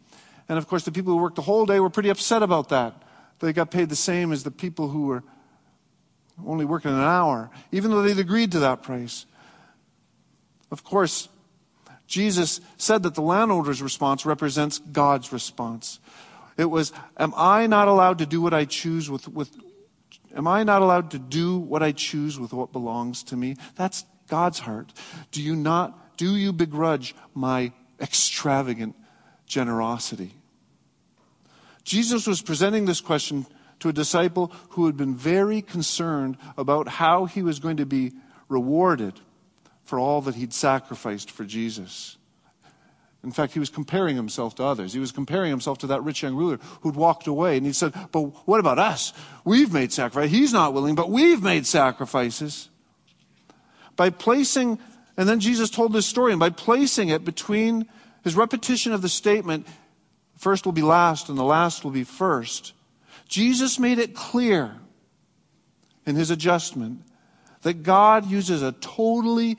And 0.49 0.59
of 0.59 0.69
course, 0.69 0.85
the 0.85 0.93
people 0.93 1.13
who 1.13 1.23
worked 1.23 1.37
the 1.37 1.43
whole 1.43 1.65
day 1.65 1.81
were 1.81 1.89
pretty 1.89 2.11
upset 2.11 2.43
about 2.43 2.69
that. 2.71 3.01
They 3.39 3.53
got 3.53 3.71
paid 3.71 3.89
the 3.89 3.97
same 3.97 4.33
as 4.33 4.45
the 4.45 4.51
people 4.51 4.89
who 4.89 5.07
were 5.07 5.23
only 6.47 6.65
working 6.65 6.91
an 6.91 7.01
hour, 7.01 7.51
even 7.71 7.91
though 7.91 8.03
they'd 8.03 8.19
agreed 8.19 8.53
to 8.53 8.61
that 8.61 8.83
price. 8.83 9.27
Of 10.71 10.85
course, 10.85 11.29
Jesus 12.07 12.61
said 12.77 13.03
that 13.05 13.15
the 13.15 13.23
landowner's 13.23 13.83
response 13.83 14.27
represents 14.27 14.79
God's 14.79 15.33
response. 15.33 16.01
It 16.57 16.67
was, 16.67 16.93
Am 17.17 17.33
I 17.37 17.67
not 17.67 17.89
allowed 17.89 18.19
to 18.19 18.27
do 18.27 18.41
what 18.41 18.55
I 18.55 18.65
choose 18.65 19.11
with, 19.11 19.29
with 19.29 19.57
Am 20.35 20.47
I 20.47 20.63
not 20.63 20.83
allowed 20.83 21.11
to 21.13 21.19
do 21.19 21.59
what 21.59 21.83
I 21.83 21.93
choose 21.93 22.39
with 22.39 22.53
what 22.53 22.73
belongs 22.73 23.23
to 23.25 23.37
me? 23.37 23.57
That's 23.77 24.05
God's 24.29 24.61
heart. 24.61 24.93
Do 25.31 25.43
you 25.43 25.55
not 25.57 26.17
do 26.17 26.37
you 26.37 26.53
begrudge 26.53 27.15
my 27.35 27.73
extravagant 28.01 28.95
generosity? 29.47 30.35
Jesus 31.85 32.27
was 32.27 32.43
presenting 32.43 32.85
this 32.85 33.01
question 33.01 33.47
to 33.81 33.89
a 33.89 33.93
disciple 33.93 34.53
who 34.71 34.87
had 34.87 34.97
been 34.97 35.17
very 35.17 35.61
concerned 35.61 36.37
about 36.57 36.87
how 36.87 37.25
he 37.25 37.43
was 37.43 37.59
going 37.59 37.79
to 37.79 37.87
be 37.87 38.13
rewarded 38.49 39.19
for 39.83 39.99
all 39.99 40.21
that 40.21 40.37
he'd 40.37 40.53
sacrificed 40.53 41.31
for 41.31 41.45
Jesus. 41.45 42.17
In 43.25 43.31
fact, 43.31 43.53
he 43.53 43.61
was 43.61 43.71
comparing 43.71 44.17
himself 44.17 44.57
to 44.57 44.65
others. 44.65 44.93
He 44.93 44.99
was 44.99 45.13
comparing 45.13 45.51
himself 45.51 45.79
to 45.79 45.87
that 45.89 46.03
rich 46.03 46.23
young 46.23 46.35
ruler 46.35 46.59
who'd 46.81 46.97
walked 46.97 47.29
away. 47.29 47.57
And 47.57 47.65
he 47.65 47.73
said, 47.73 47.95
But 48.11 48.23
what 48.49 48.59
about 48.59 48.81
us? 48.81 49.13
We've 49.45 49.73
made 49.73 49.93
sacrifices. 49.93 50.33
He's 50.33 50.53
not 50.53 50.75
willing, 50.75 50.97
but 50.97 51.09
we've 51.09 51.43
made 51.43 51.67
sacrifices. 51.67 52.69
By 53.95 54.11
placing 54.11 54.79
and 55.17 55.29
then 55.29 55.41
Jesus 55.41 55.71
told 55.71 55.93
this 55.93 56.07
story, 56.07 56.33
and 56.33 56.41
by 56.41 56.51
placing 56.51 57.09
it 57.09 57.25
between 57.25 57.87
his 58.25 58.35
repetition 58.35 58.93
of 58.93 59.03
the 59.03 59.09
statement, 59.09 59.67
first 60.37 60.65
will 60.65 60.73
be 60.73 60.83
last 60.83 61.29
and 61.29 61.37
the 61.37 61.45
last 61.45 61.85
will 61.85 61.91
be 61.91 62.05
first, 62.05 62.73
Jesus 63.29 63.79
made 63.79 63.99
it 63.99 64.15
clear 64.15 64.77
in 66.07 66.17
his 66.17 66.31
adjustment 66.31 67.03
that 67.63 67.83
God 67.83 68.27
uses 68.27 68.63
a 68.63 68.73
totally 68.73 69.59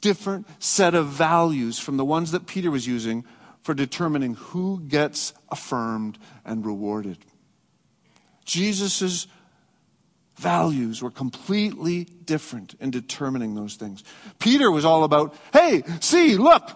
different 0.00 0.46
set 0.58 0.94
of 0.94 1.08
values 1.08 1.78
from 1.78 1.96
the 1.96 2.04
ones 2.04 2.30
that 2.30 2.46
Peter 2.46 2.70
was 2.70 2.86
using 2.86 3.24
for 3.62 3.74
determining 3.74 4.34
who 4.34 4.80
gets 4.80 5.34
affirmed 5.50 6.18
and 6.44 6.64
rewarded. 6.64 7.18
Jesus' 8.44 9.26
values 10.36 11.02
were 11.02 11.10
completely 11.10 12.04
different 12.04 12.74
in 12.80 12.90
determining 12.90 13.54
those 13.54 13.74
things. 13.74 14.04
Peter 14.38 14.70
was 14.70 14.84
all 14.84 15.04
about, 15.04 15.34
hey, 15.52 15.82
see, 16.00 16.36
look, 16.36 16.70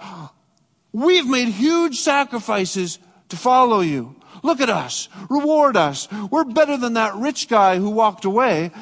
we've 0.93 1.29
made 1.29 1.49
huge 1.49 2.01
sacrifices 2.01 2.99
to 3.29 3.37
follow 3.37 3.81
you. 3.81 4.17
Look 4.43 4.61
at 4.61 4.69
us. 4.69 5.09
Reward 5.31 5.77
us. 5.77 6.09
We're 6.31 6.45
better 6.45 6.77
than 6.77 6.95
that 6.95 7.15
rich 7.15 7.49
guy 7.49 7.79
who 7.79 7.91
walked 7.91 8.25
away. 8.25 8.73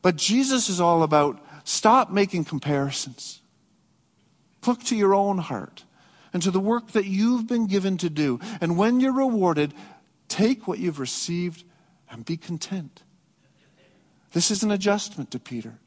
But 0.00 0.16
Jesus 0.16 0.68
is 0.68 0.80
all 0.80 1.02
about 1.02 1.38
stop 1.64 2.10
making 2.10 2.44
comparisons. 2.44 3.41
Look 4.66 4.82
to 4.84 4.96
your 4.96 5.14
own 5.14 5.38
heart 5.38 5.84
and 6.32 6.42
to 6.42 6.50
the 6.50 6.60
work 6.60 6.92
that 6.92 7.06
you've 7.06 7.46
been 7.46 7.66
given 7.66 7.96
to 7.98 8.10
do. 8.10 8.40
And 8.60 8.76
when 8.76 9.00
you're 9.00 9.12
rewarded, 9.12 9.74
take 10.28 10.66
what 10.66 10.78
you've 10.78 11.00
received 11.00 11.64
and 12.10 12.24
be 12.24 12.36
content. 12.36 13.02
This 14.32 14.50
is 14.50 14.62
an 14.62 14.70
adjustment 14.70 15.30
to 15.32 15.38
Peter. 15.38 15.78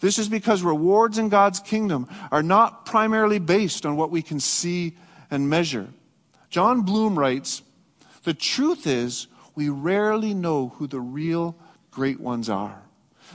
This 0.00 0.18
is 0.18 0.28
because 0.28 0.62
rewards 0.62 1.18
in 1.18 1.28
God's 1.28 1.58
kingdom 1.58 2.08
are 2.30 2.42
not 2.42 2.86
primarily 2.86 3.40
based 3.40 3.84
on 3.84 3.96
what 3.96 4.10
we 4.10 4.22
can 4.22 4.38
see 4.38 4.96
and 5.30 5.50
measure. 5.50 5.88
Jon 6.50 6.82
Bloom 6.82 7.18
writes 7.18 7.62
The 8.22 8.34
truth 8.34 8.86
is, 8.86 9.26
we 9.56 9.68
rarely 9.68 10.34
know 10.34 10.68
who 10.76 10.86
the 10.86 11.00
real 11.00 11.56
great 11.90 12.20
ones 12.20 12.48
are. 12.48 12.80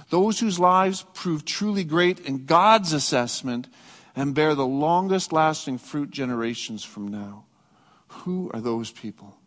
Those 0.09 0.39
whose 0.39 0.57
lives 0.57 1.05
prove 1.13 1.43
truly 1.43 1.83
great 1.83 2.21
in 2.21 2.45
God's 2.45 2.93
assessment 2.93 3.67
and 4.15 4.35
bear 4.35 4.55
the 4.55 4.65
longest 4.65 5.33
lasting 5.33 5.77
fruit 5.77 6.11
generations 6.11 6.83
from 6.83 7.07
now. 7.07 7.45
Who 8.07 8.51
are 8.53 8.61
those 8.61 8.91
people? 8.91 9.37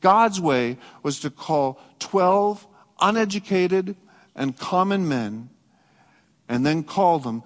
God's 0.00 0.40
way 0.40 0.78
was 1.02 1.20
to 1.20 1.30
call 1.30 1.80
12 1.98 2.66
uneducated 3.00 3.96
and 4.34 4.56
common 4.56 5.08
men 5.08 5.50
and 6.48 6.64
then 6.64 6.82
call 6.82 7.18
them 7.18 7.42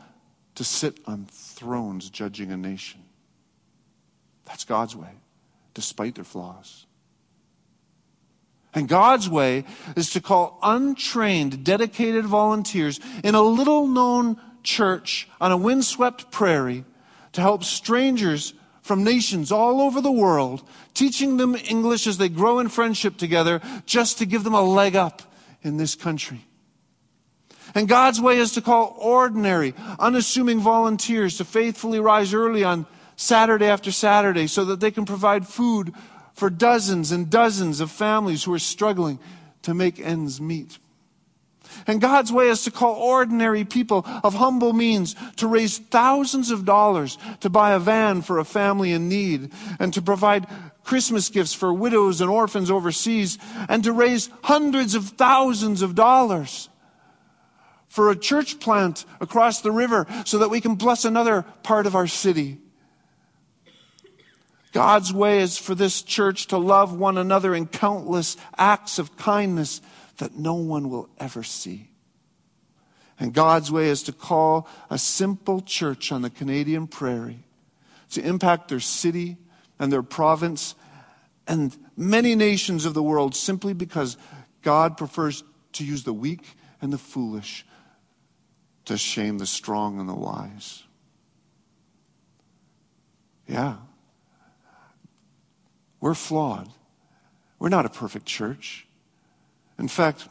to 0.54 0.64
sit 0.64 1.00
on 1.06 1.26
thrones 1.26 2.10
judging 2.10 2.52
a 2.52 2.56
nation. 2.56 3.00
That's 4.44 4.64
God's 4.64 4.94
way, 4.94 5.12
despite 5.74 6.16
their 6.16 6.24
flaws. 6.24 6.86
And 8.74 8.88
God's 8.88 9.28
way 9.28 9.64
is 9.96 10.10
to 10.10 10.20
call 10.20 10.58
untrained, 10.62 11.64
dedicated 11.64 12.24
volunteers 12.24 13.00
in 13.24 13.34
a 13.34 13.42
little 13.42 13.88
known 13.88 14.40
church 14.62 15.28
on 15.40 15.52
a 15.52 15.56
windswept 15.56 16.30
prairie 16.30 16.84
to 17.32 17.40
help 17.40 17.64
strangers 17.64 18.54
from 18.82 19.04
nations 19.04 19.52
all 19.52 19.80
over 19.80 20.00
the 20.00 20.10
world, 20.10 20.62
teaching 20.94 21.36
them 21.36 21.54
English 21.68 22.06
as 22.06 22.18
they 22.18 22.28
grow 22.28 22.58
in 22.58 22.68
friendship 22.68 23.16
together, 23.16 23.60
just 23.86 24.18
to 24.18 24.26
give 24.26 24.42
them 24.42 24.54
a 24.54 24.62
leg 24.62 24.96
up 24.96 25.22
in 25.62 25.76
this 25.76 25.94
country. 25.94 26.44
And 27.74 27.88
God's 27.88 28.20
way 28.20 28.38
is 28.38 28.52
to 28.52 28.62
call 28.62 28.96
ordinary, 28.98 29.74
unassuming 29.98 30.60
volunteers 30.60 31.36
to 31.36 31.44
faithfully 31.44 32.00
rise 32.00 32.34
early 32.34 32.64
on 32.64 32.86
Saturday 33.16 33.66
after 33.66 33.92
Saturday 33.92 34.46
so 34.46 34.64
that 34.64 34.80
they 34.80 34.90
can 34.90 35.04
provide 35.04 35.46
food 35.46 35.92
for 36.34 36.50
dozens 36.50 37.12
and 37.12 37.30
dozens 37.30 37.80
of 37.80 37.90
families 37.90 38.44
who 38.44 38.54
are 38.54 38.58
struggling 38.58 39.18
to 39.62 39.74
make 39.74 40.00
ends 40.00 40.40
meet. 40.40 40.78
And 41.86 42.00
God's 42.00 42.32
way 42.32 42.48
is 42.48 42.64
to 42.64 42.70
call 42.70 42.94
ordinary 42.94 43.64
people 43.64 44.04
of 44.22 44.34
humble 44.34 44.72
means 44.72 45.14
to 45.36 45.46
raise 45.46 45.78
thousands 45.78 46.50
of 46.50 46.64
dollars 46.64 47.18
to 47.40 47.50
buy 47.50 47.72
a 47.72 47.78
van 47.78 48.22
for 48.22 48.38
a 48.38 48.44
family 48.44 48.92
in 48.92 49.08
need 49.08 49.52
and 49.78 49.92
to 49.94 50.02
provide 50.02 50.46
Christmas 50.84 51.28
gifts 51.28 51.54
for 51.54 51.72
widows 51.72 52.20
and 52.20 52.30
orphans 52.30 52.70
overseas, 52.70 53.38
and 53.68 53.84
to 53.84 53.92
raise 53.92 54.30
hundreds 54.42 54.94
of 54.94 55.10
thousands 55.10 55.82
of 55.82 55.94
dollars 55.94 56.68
for 57.88 58.10
a 58.10 58.16
church 58.16 58.60
plant 58.60 59.04
across 59.20 59.60
the 59.60 59.72
river 59.72 60.06
so 60.24 60.38
that 60.38 60.48
we 60.48 60.60
can 60.60 60.76
bless 60.76 61.04
another 61.04 61.42
part 61.62 61.86
of 61.86 61.94
our 61.94 62.06
city. 62.06 62.58
God's 64.72 65.12
way 65.12 65.40
is 65.40 65.58
for 65.58 65.74
this 65.74 66.02
church 66.02 66.46
to 66.48 66.58
love 66.58 66.96
one 66.96 67.18
another 67.18 67.54
in 67.54 67.66
countless 67.66 68.36
acts 68.56 68.98
of 69.00 69.16
kindness 69.16 69.80
that 70.20 70.36
no 70.36 70.54
one 70.54 70.88
will 70.88 71.08
ever 71.18 71.42
see. 71.42 71.90
And 73.18 73.34
God's 73.34 73.70
way 73.70 73.88
is 73.88 74.02
to 74.04 74.12
call 74.12 74.68
a 74.88 74.96
simple 74.96 75.60
church 75.60 76.12
on 76.12 76.22
the 76.22 76.30
Canadian 76.30 76.86
prairie 76.86 77.44
to 78.12 78.22
impact 78.22 78.68
their 78.68 78.80
city 78.80 79.36
and 79.78 79.92
their 79.92 80.02
province 80.02 80.74
and 81.46 81.76
many 81.96 82.34
nations 82.34 82.84
of 82.84 82.94
the 82.94 83.02
world 83.02 83.34
simply 83.34 83.74
because 83.74 84.16
God 84.62 84.96
prefers 84.96 85.42
to 85.72 85.84
use 85.84 86.04
the 86.04 86.12
weak 86.12 86.44
and 86.80 86.92
the 86.92 86.98
foolish 86.98 87.66
to 88.86 88.96
shame 88.96 89.38
the 89.38 89.46
strong 89.46 90.00
and 90.00 90.08
the 90.08 90.14
wise. 90.14 90.82
Yeah. 93.46 93.76
We're 96.00 96.14
flawed. 96.14 96.68
We're 97.58 97.68
not 97.68 97.84
a 97.84 97.90
perfect 97.90 98.26
church. 98.26 98.86
In 99.80 99.88
fact, 99.88 100.28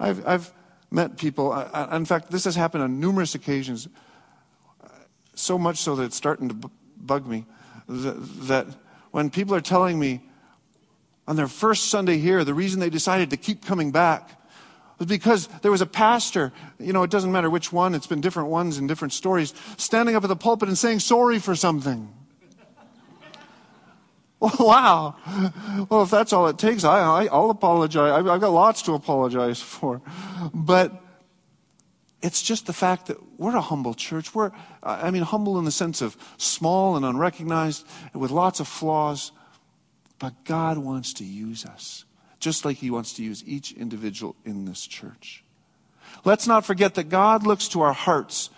I've, 0.00 0.26
I've 0.26 0.52
met 0.90 1.18
people, 1.18 1.52
in 1.92 2.06
fact, 2.06 2.30
this 2.30 2.44
has 2.44 2.56
happened 2.56 2.82
on 2.82 2.98
numerous 2.98 3.34
occasions, 3.34 3.86
so 5.34 5.58
much 5.58 5.76
so 5.76 5.94
that 5.96 6.04
it's 6.04 6.16
starting 6.16 6.48
to 6.48 6.70
bug 6.96 7.26
me, 7.26 7.44
that, 7.86 8.14
that 8.48 8.66
when 9.10 9.28
people 9.28 9.54
are 9.54 9.60
telling 9.60 9.98
me 9.98 10.22
on 11.28 11.36
their 11.36 11.46
first 11.46 11.88
Sunday 11.88 12.16
here, 12.16 12.42
the 12.42 12.54
reason 12.54 12.80
they 12.80 12.90
decided 12.90 13.30
to 13.30 13.36
keep 13.36 13.64
coming 13.64 13.92
back 13.92 14.30
was 14.98 15.06
because 15.06 15.46
there 15.60 15.70
was 15.70 15.82
a 15.82 15.86
pastor, 15.86 16.50
you 16.78 16.94
know, 16.94 17.02
it 17.02 17.10
doesn't 17.10 17.30
matter 17.30 17.50
which 17.50 17.72
one, 17.72 17.94
it's 17.94 18.06
been 18.06 18.22
different 18.22 18.48
ones 18.48 18.78
in 18.78 18.86
different 18.86 19.12
stories, 19.12 19.52
standing 19.76 20.16
up 20.16 20.24
at 20.24 20.28
the 20.28 20.36
pulpit 20.36 20.68
and 20.68 20.78
saying 20.78 21.00
sorry 21.00 21.38
for 21.38 21.54
something. 21.54 22.12
Wow. 24.58 25.16
Well, 25.90 26.02
if 26.02 26.10
that's 26.10 26.32
all 26.32 26.46
it 26.48 26.58
takes, 26.58 26.82
I, 26.82 27.24
will 27.24 27.50
apologize. 27.50 28.12
I've, 28.12 28.26
I've 28.26 28.40
got 28.40 28.52
lots 28.52 28.82
to 28.82 28.94
apologize 28.94 29.60
for. 29.60 30.00
But 30.54 31.02
it's 32.22 32.42
just 32.42 32.66
the 32.66 32.72
fact 32.72 33.06
that 33.06 33.18
we're 33.38 33.56
a 33.56 33.60
humble 33.60 33.94
church. 33.94 34.34
We're, 34.34 34.50
I 34.82 35.10
mean, 35.10 35.22
humble 35.22 35.58
in 35.58 35.64
the 35.64 35.70
sense 35.70 36.00
of 36.00 36.16
small 36.38 36.96
and 36.96 37.04
unrecognized 37.04 37.86
with 38.14 38.30
lots 38.30 38.60
of 38.60 38.68
flaws. 38.68 39.32
But 40.18 40.44
God 40.44 40.78
wants 40.78 41.14
to 41.14 41.24
use 41.24 41.64
us, 41.64 42.04
just 42.38 42.64
like 42.64 42.78
He 42.78 42.90
wants 42.90 43.14
to 43.14 43.22
use 43.22 43.42
each 43.46 43.72
individual 43.72 44.36
in 44.44 44.64
this 44.64 44.86
church. 44.86 45.44
Let's 46.24 46.46
not 46.46 46.66
forget 46.66 46.94
that 46.94 47.08
God 47.08 47.46
looks 47.46 47.68
to 47.68 47.80
our 47.82 47.92
hearts 47.92 48.50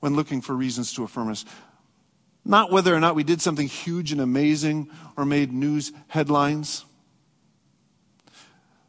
when 0.00 0.14
looking 0.14 0.40
for 0.40 0.54
reasons 0.54 0.92
to 0.94 1.02
affirm 1.04 1.30
us. 1.30 1.44
Not 2.44 2.70
whether 2.70 2.94
or 2.94 3.00
not 3.00 3.14
we 3.14 3.24
did 3.24 3.42
something 3.42 3.66
huge 3.66 4.12
and 4.12 4.20
amazing 4.20 4.90
or 5.16 5.24
made 5.24 5.52
news 5.52 5.92
headlines. 6.08 6.84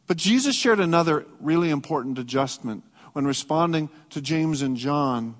But 0.07 0.17
Jesus 0.17 0.55
shared 0.55 0.79
another 0.79 1.25
really 1.39 1.69
important 1.69 2.17
adjustment 2.17 2.83
when 3.13 3.25
responding 3.25 3.89
to 4.11 4.21
James 4.21 4.61
and 4.61 4.77
John 4.77 5.35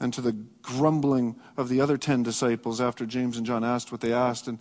and 0.00 0.12
to 0.14 0.20
the 0.20 0.36
grumbling 0.62 1.36
of 1.56 1.68
the 1.68 1.80
other 1.80 1.96
10 1.96 2.22
disciples 2.22 2.80
after 2.80 3.06
James 3.06 3.36
and 3.36 3.46
John 3.46 3.64
asked 3.64 3.90
what 3.90 4.00
they 4.00 4.12
asked. 4.12 4.46
And 4.46 4.58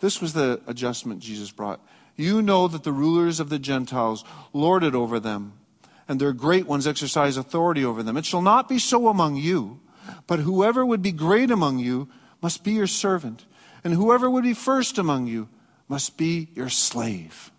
this 0.00 0.20
was 0.20 0.32
the 0.32 0.60
adjustment 0.66 1.20
Jesus 1.20 1.50
brought. 1.50 1.80
You 2.14 2.42
know 2.42 2.68
that 2.68 2.84
the 2.84 2.92
rulers 2.92 3.40
of 3.40 3.48
the 3.48 3.58
Gentiles 3.58 4.24
lord 4.52 4.84
it 4.84 4.94
over 4.94 5.18
them, 5.18 5.54
and 6.06 6.20
their 6.20 6.32
great 6.32 6.66
ones 6.66 6.86
exercise 6.86 7.36
authority 7.36 7.84
over 7.84 8.02
them. 8.02 8.16
It 8.16 8.24
shall 8.24 8.42
not 8.42 8.68
be 8.68 8.78
so 8.78 9.08
among 9.08 9.36
you, 9.36 9.80
but 10.26 10.40
whoever 10.40 10.84
would 10.84 11.02
be 11.02 11.12
great 11.12 11.50
among 11.50 11.78
you 11.78 12.08
must 12.40 12.64
be 12.64 12.72
your 12.72 12.86
servant, 12.86 13.44
and 13.84 13.94
whoever 13.94 14.30
would 14.30 14.44
be 14.44 14.54
first 14.54 14.98
among 14.98 15.26
you 15.26 15.48
must 15.88 16.16
be 16.16 16.48
your 16.54 16.68
slave. 16.68 17.50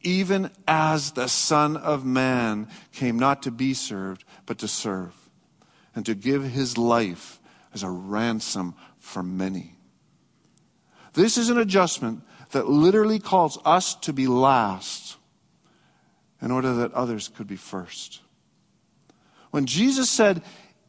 Even 0.00 0.50
as 0.66 1.12
the 1.12 1.28
Son 1.28 1.76
of 1.76 2.04
Man 2.04 2.68
came 2.92 3.18
not 3.18 3.42
to 3.44 3.50
be 3.50 3.74
served, 3.74 4.24
but 4.46 4.58
to 4.58 4.68
serve, 4.68 5.14
and 5.94 6.04
to 6.06 6.14
give 6.14 6.42
his 6.42 6.76
life 6.76 7.38
as 7.72 7.82
a 7.82 7.90
ransom 7.90 8.74
for 8.98 9.22
many. 9.22 9.76
This 11.12 11.36
is 11.36 11.50
an 11.50 11.58
adjustment 11.58 12.22
that 12.50 12.68
literally 12.68 13.18
calls 13.18 13.58
us 13.64 13.94
to 13.96 14.12
be 14.12 14.26
last 14.26 15.16
in 16.40 16.50
order 16.50 16.74
that 16.74 16.92
others 16.92 17.28
could 17.28 17.46
be 17.46 17.56
first. 17.56 18.20
When 19.50 19.66
Jesus 19.66 20.08
said, 20.10 20.42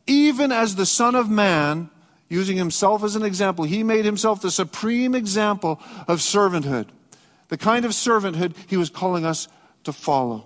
even 0.07 0.51
as 0.51 0.75
the 0.75 0.85
Son 0.85 1.15
of 1.15 1.29
Man, 1.29 1.89
using 2.29 2.57
himself 2.57 3.03
as 3.03 3.15
an 3.15 3.23
example, 3.23 3.65
he 3.65 3.83
made 3.83 4.05
himself 4.05 4.41
the 4.41 4.51
supreme 4.51 5.15
example 5.15 5.79
of 6.07 6.19
servanthood, 6.19 6.87
the 7.49 7.57
kind 7.57 7.85
of 7.85 7.91
servanthood 7.91 8.55
he 8.67 8.77
was 8.77 8.89
calling 8.89 9.25
us 9.25 9.47
to 9.83 9.93
follow. 9.93 10.45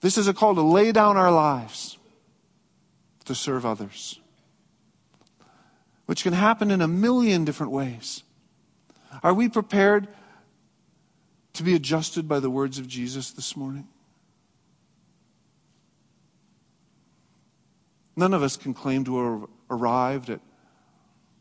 This 0.00 0.16
is 0.16 0.28
a 0.28 0.34
call 0.34 0.54
to 0.54 0.62
lay 0.62 0.92
down 0.92 1.16
our 1.16 1.32
lives 1.32 1.98
to 3.26 3.34
serve 3.34 3.66
others 3.66 4.20
which 6.10 6.24
can 6.24 6.32
happen 6.32 6.72
in 6.72 6.82
a 6.82 6.88
million 6.88 7.44
different 7.44 7.70
ways. 7.70 8.24
Are 9.22 9.32
we 9.32 9.48
prepared 9.48 10.08
to 11.52 11.62
be 11.62 11.76
adjusted 11.76 12.26
by 12.26 12.40
the 12.40 12.50
words 12.50 12.80
of 12.80 12.88
Jesus 12.88 13.30
this 13.30 13.56
morning? 13.56 13.86
None 18.16 18.34
of 18.34 18.42
us 18.42 18.56
can 18.56 18.74
claim 18.74 19.04
to 19.04 19.40
have 19.40 19.48
arrived 19.70 20.30
at 20.30 20.40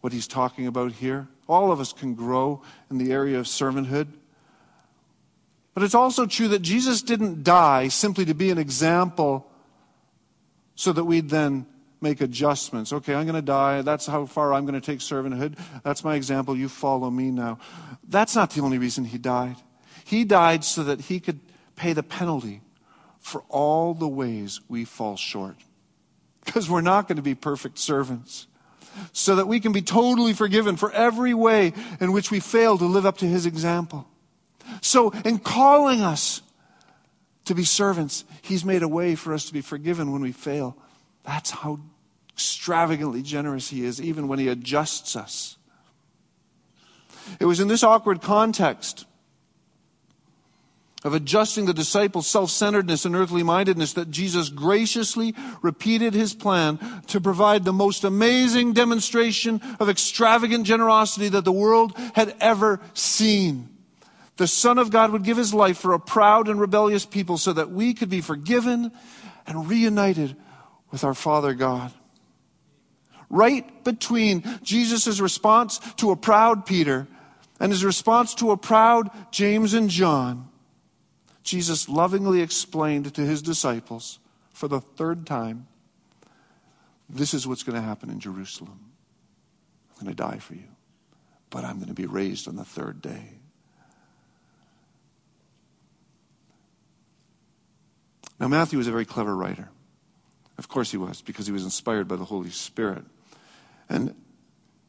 what 0.02 0.14
he's 0.14 0.28
talking 0.28 0.68
about 0.68 0.94
here. 0.94 1.28
All 1.48 1.72
of 1.72 1.80
us 1.80 1.94
can 1.94 2.14
grow 2.14 2.62
in 2.90 2.98
the 2.98 3.12
area 3.12 3.40
of 3.40 3.46
servanthood. 3.46 4.08
But 5.74 5.84
it's 5.84 5.96
also 5.96 6.26
true 6.26 6.48
that 6.50 6.62
Jesus 6.62 7.02
didn't 7.02 7.44
die 7.44 7.88
simply 7.88 8.26
to 8.26 8.34
be 8.34 8.52
an 8.52 8.58
example 8.58 9.50
so 10.76 10.94
that 10.94 11.04
we'd 11.04 11.30
then 11.30 11.66
make 12.02 12.22
adjustments. 12.22 12.94
Okay, 12.94 13.14
I'm 13.14 13.26
going 13.26 13.36
to 13.36 13.42
die. 13.42 13.82
That's 13.82 14.06
how 14.06 14.26
far 14.26 14.54
I'm 14.54 14.66
going 14.66 14.80
to 14.80 14.86
take 14.86 15.00
servanthood. 15.00 15.58
That's 15.84 16.04
my 16.04 16.16
example. 16.16 16.56
You 16.56 16.70
follow 16.70 17.10
me 17.10 17.32
now. 17.32 17.60
That's 18.08 18.36
not 18.36 18.52
the 18.52 18.62
only 18.62 18.78
reason 18.78 19.06
he 19.06 19.18
died. 19.18 19.58
He 20.06 20.24
died 20.24 20.64
so 20.64 20.84
that 20.84 21.02
he 21.02 21.20
could 21.20 21.40
pay 21.76 21.94
the 21.94 22.04
penalty 22.04 22.62
for 23.20 23.44
all 23.50 23.94
the 23.94 24.08
ways 24.08 24.62
we 24.70 24.86
fall 24.86 25.18
short. 25.18 25.58
Because 26.46 26.70
we're 26.70 26.82
not 26.82 27.08
going 27.08 27.18
to 27.18 27.22
be 27.22 27.36
perfect 27.36 27.78
servants. 27.78 28.48
So 29.14 29.36
that 29.36 29.48
we 29.48 29.60
can 29.60 29.72
be 29.72 29.82
totally 29.82 30.34
forgiven 30.34 30.76
for 30.76 30.92
every 30.92 31.34
way 31.34 31.74
in 32.00 32.12
which 32.12 32.32
we 32.32 32.40
fail 32.40 32.78
to 32.78 32.86
live 32.86 33.06
up 33.06 33.18
to 33.20 33.26
his 33.26 33.46
example. 33.46 34.08
So, 34.82 35.12
in 35.26 35.40
calling 35.40 36.02
us 36.02 36.42
to 37.46 37.56
be 37.56 37.64
servants, 37.64 38.26
he's 38.42 38.66
made 38.66 38.84
a 38.84 38.88
way 38.88 39.16
for 39.16 39.34
us 39.34 39.46
to 39.46 39.54
be 39.54 39.62
forgiven 39.62 40.12
when 40.12 40.22
we 40.22 40.32
fail. 40.32 40.78
That's 41.24 41.52
how 41.52 41.80
extravagantly 42.34 43.22
generous 43.22 43.70
he 43.70 43.84
is, 43.84 44.02
even 44.02 44.28
when 44.28 44.40
he 44.40 44.48
adjusts 44.48 45.16
us. 45.16 45.58
It 47.40 47.46
was 47.46 47.60
in 47.60 47.68
this 47.68 47.84
awkward 47.84 48.22
context 48.22 49.06
of 51.04 51.14
adjusting 51.14 51.66
the 51.66 51.74
disciples' 51.74 52.28
self 52.28 52.50
centeredness 52.50 53.06
and 53.06 53.16
earthly 53.16 53.44
mindedness 53.44 53.94
that 53.94 54.12
Jesus 54.12 54.50
graciously 54.50 55.34
repeated 55.62 56.14
his 56.14 56.34
plan 56.34 56.78
to 57.08 57.22
provide 57.22 57.64
the 57.64 57.74
most 57.74 58.04
amazing 58.04 58.74
demonstration 58.74 59.62
of 59.80 59.90
extravagant 59.90 60.66
generosity 60.66 61.30
that 61.30 61.46
the 61.46 61.52
world 61.52 61.98
had 62.16 62.36
ever 62.42 62.82
seen. 62.94 63.70
The 64.36 64.48
Son 64.48 64.78
of 64.78 64.90
God 64.90 65.12
would 65.12 65.24
give 65.24 65.38
his 65.38 65.54
life 65.54 65.78
for 65.78 65.94
a 65.94 66.00
proud 66.00 66.48
and 66.48 66.60
rebellious 66.60 67.06
people 67.06 67.38
so 67.38 67.54
that 67.54 67.72
we 67.72 67.94
could 67.94 68.10
be 68.10 68.22
forgiven 68.22 68.92
and 69.48 69.70
reunited 69.70 70.36
with 70.92 71.04
our 71.04 71.14
Father 71.14 71.54
God. 71.54 71.94
Right 73.30 73.84
between 73.84 74.44
Jesus' 74.64 75.20
response 75.20 75.80
to 75.98 76.12
a 76.12 76.16
proud 76.16 76.66
Peter 76.66 77.08
and 77.60 77.72
his 77.72 77.86
response 77.86 78.34
to 78.36 78.52
a 78.52 78.58
proud 78.58 79.10
James 79.32 79.74
and 79.74 79.90
John, 79.90 80.49
Jesus 81.50 81.90
lovingly 81.90 82.44
explained 82.44 83.12
to 83.16 83.22
his 83.22 83.42
disciples 83.42 84.20
for 84.54 84.68
the 84.68 84.80
third 84.80 85.26
time 85.26 85.66
this 87.10 87.34
is 87.34 87.48
what's 87.48 87.64
going 87.64 87.76
to 87.76 87.82
happen 87.82 88.12
in 88.12 88.20
Jerusalem. 88.20 88.92
I'm 89.90 90.06
going 90.06 90.16
to 90.16 90.24
die 90.24 90.38
for 90.38 90.54
you, 90.54 90.68
but 91.50 91.66
I'm 91.66 91.78
going 91.78 91.88
to 91.88 91.96
be 91.96 92.06
raised 92.06 92.48
on 92.48 92.56
the 92.56 92.64
third 92.64 93.02
day. 93.02 93.32
Now, 98.40 98.48
Matthew 98.48 98.78
was 98.78 98.88
a 98.88 98.92
very 98.92 99.06
clever 99.06 99.36
writer. 99.36 99.70
Of 100.60 100.68
course 100.68 100.92
he 100.92 100.98
was, 100.98 101.24
because 101.24 101.48
he 101.48 101.52
was 101.52 101.64
inspired 101.64 102.08
by 102.08 102.18
the 102.18 102.26
Holy 102.26 102.52
Spirit. 102.52 103.06
And 103.90 104.14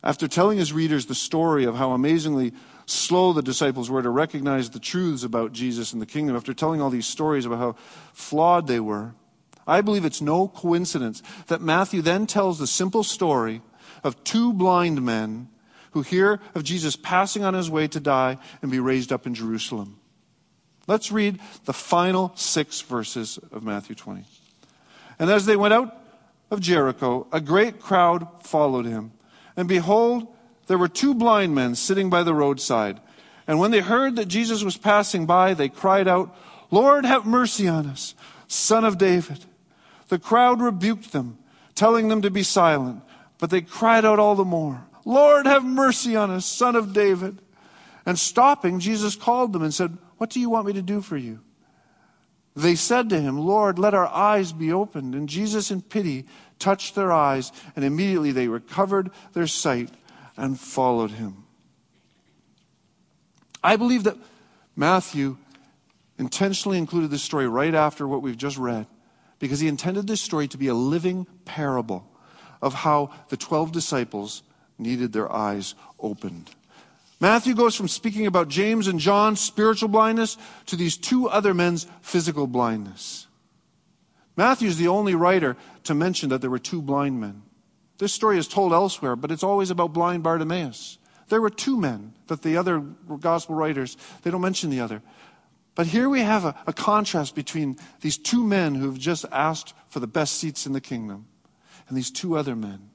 after 0.05 0.29
telling 0.29 0.59
his 0.59 0.75
readers 0.75 1.07
the 1.07 1.15
story 1.15 1.65
of 1.65 1.77
how 1.77 1.93
amazingly 1.93 2.53
slow 2.91 3.33
the 3.33 3.43
disciples 3.43 3.91
were 3.91 4.03
to 4.03 4.11
recognize 4.11 4.71
the 4.71 4.81
truths 4.81 5.23
about 5.23 5.53
Jesus 5.53 5.93
and 5.93 6.03
the 6.03 6.07
kingdom, 6.07 6.37
after 6.37 6.53
telling 6.53 6.81
all 6.81 6.91
these 6.91 7.07
stories 7.07 7.47
about 7.47 7.59
how 7.59 7.77
flawed 8.13 8.67
they 8.67 8.81
were, 8.81 9.15
I 9.67 9.81
believe 9.81 10.05
it's 10.05 10.21
no 10.21 10.49
coincidence 10.49 11.23
that 11.47 11.61
Matthew 11.61 12.03
then 12.03 12.27
tells 12.27 12.59
the 12.59 12.67
simple 12.67 13.05
story 13.05 13.63
of 14.03 14.23
two 14.25 14.53
blind 14.53 15.03
men 15.03 15.49
who 15.93 16.03
hear 16.03 16.41
of 16.55 16.65
Jesus 16.65 16.97
passing 16.97 17.45
on 17.45 17.55
his 17.55 17.71
way 17.71 17.87
to 17.89 18.01
die 18.01 18.39
and 18.63 18.71
be 18.71 18.81
raised 18.81 19.13
up 19.13 19.27
in 19.27 19.35
Jerusalem. 19.35 19.99
Let's 20.87 21.13
read 21.13 21.39
the 21.67 21.73
final 21.73 22.33
six 22.35 22.81
verses 22.81 23.39
of 23.53 23.63
Matthew 23.63 23.95
20. 23.95 24.25
And 25.19 25.31
as 25.31 25.47
they 25.47 25.57
went 25.57 25.75
out 25.75 25.97
of 26.51 26.61
Jericho, 26.61 27.27
a 27.33 27.41
great 27.41 27.81
crowd 27.81 28.27
followed 28.43 28.87
him. 28.87 29.13
And 29.57 29.69
behold, 29.69 30.35
there 30.71 30.79
were 30.79 30.87
two 30.87 31.15
blind 31.15 31.53
men 31.53 31.75
sitting 31.75 32.11
by 32.11 32.23
the 32.23 32.33
roadside. 32.33 33.01
And 33.49 33.59
when 33.59 33.73
they 33.73 33.81
heard 33.81 34.15
that 34.15 34.29
Jesus 34.29 34.63
was 34.63 34.77
passing 34.77 35.27
by, 35.27 35.53
they 35.53 35.69
cried 35.69 36.07
out, 36.07 36.33
Lord, 36.71 37.05
have 37.05 37.27
mercy 37.27 37.67
on 37.67 37.89
us, 37.89 38.15
son 38.47 38.85
of 38.85 38.97
David. 38.97 39.45
The 40.07 40.21
crowd 40.21 40.63
rebuked 40.63 41.11
them, 41.11 41.39
telling 41.75 42.07
them 42.07 42.23
to 42.23 42.31
be 42.31 42.45
silent. 42.45 43.03
But 43.39 43.51
they 43.51 43.63
cried 43.63 44.05
out 44.05 44.21
all 44.21 44.37
the 44.37 44.45
more, 44.45 44.87
Lord, 45.05 45.47
have 45.47 45.65
mercy 45.65 46.15
on 46.15 46.31
us, 46.31 46.47
son 46.47 46.77
of 46.77 46.93
David. 46.93 47.43
And 48.07 48.17
stopping, 48.17 48.79
Jesus 48.79 49.17
called 49.17 49.53
them 49.53 49.65
and 49.65 49.75
said, 49.75 49.99
What 50.19 50.31
do 50.31 50.39
you 50.39 50.51
want 50.51 50.69
me 50.69 50.75
to 50.75 50.83
do 50.83 51.01
for 51.01 51.17
you? 51.17 51.41
They 52.55 52.77
said 52.77 53.09
to 53.09 53.21
him, 53.21 53.41
Lord, 53.41 53.81
let 53.81 53.95
our 53.95 54.07
eyes 54.07 54.53
be 54.53 54.73
opened. 54.73 55.17
And 55.17 55.29
Jesus, 55.29 55.73
in 55.73 55.83
pity, 55.83 56.27
touched 56.61 56.95
their 56.95 57.11
eyes, 57.11 57.51
and 57.75 57.85
immediately 57.85 58.31
they 58.31 58.47
recovered 58.47 59.11
their 59.33 59.49
sight 59.49 59.91
and 60.41 60.59
followed 60.59 61.11
him. 61.13 61.45
I 63.63 63.77
believe 63.77 64.05
that 64.05 64.17
Matthew 64.75 65.37
intentionally 66.19 66.79
included 66.79 67.11
this 67.11 67.23
story 67.23 67.47
right 67.47 67.75
after 67.75 68.09
what 68.09 68.23
we've 68.23 68.39
just 68.39 68.57
read 68.57 68.87
because 69.39 69.61
he 69.61 69.69
intended 69.69 70.07
this 70.07 70.21
story 70.21 70.49
to 70.49 70.57
be 70.57 70.69
a 70.69 70.75
living 70.75 71.27
parable 71.45 72.11
of 72.63 72.73
how 72.73 73.11
the 73.29 73.37
12 73.37 73.71
disciples 73.71 74.43
needed 74.79 75.13
their 75.13 75.31
eyes 75.31 75.75
opened. 75.99 76.51
Matthew 77.21 77.55
goes 77.55 77.77
from 77.77 77.89
speaking 77.89 78.27
about 78.27 78.49
James 78.49 78.87
and 78.87 78.99
John's 78.99 79.41
spiritual 79.41 79.91
blindness 79.91 80.39
to 80.67 80.77
these 80.77 80.97
two 80.97 81.29
other 81.29 81.53
men's 81.53 81.87
physical 82.01 82.47
blindness. 82.47 83.27
Matthew 84.37 84.69
is 84.69 84.79
the 84.79 84.89
only 84.89 85.15
writer 85.15 85.59
to 85.85 85.95
mention 85.95 86.31
that 86.31 86.41
there 86.41 86.49
were 86.49 86.59
two 86.59 86.81
blind 86.81 87.21
men. 87.21 87.43
This 88.01 88.15
story 88.15 88.39
is 88.39 88.49
told 88.49 88.73
elsewhere, 88.73 89.15
but 89.15 89.31
it's 89.31 89.43
always 89.43 89.71
about 89.71 89.93
blind 89.93 90.23
Bartimaeus. 90.23 90.97
There 91.29 91.43
were 91.43 91.51
two 91.51 91.77
men 91.77 92.15
that 92.29 92.43
the 92.43 92.57
other 92.57 92.81
gospel 92.81 93.55
writers, 93.55 93.99
they 94.23 94.31
don't 94.31 94.41
mention 94.41 94.71
the 94.71 94.81
other. 94.81 95.03
But 95.75 95.87
here 95.87 96.09
we 96.09 96.21
have 96.21 96.47
a, 96.47 96.55
a 96.67 96.73
contrast 96.73 97.35
between 97.35 97.77
these 98.01 98.17
two 98.17 98.43
men 98.43 98.75
who've 98.75 98.99
just 98.99 99.27
asked 99.31 99.75
for 99.89 100.01
the 100.01 100.07
best 100.07 100.39
seats 100.39 100.65
in 100.65 100.73
the 100.73 100.81
kingdom 100.81 101.27
and 101.89 101.97
these 101.97 102.11
two 102.11 102.39
other 102.39 102.57
men 102.57 102.89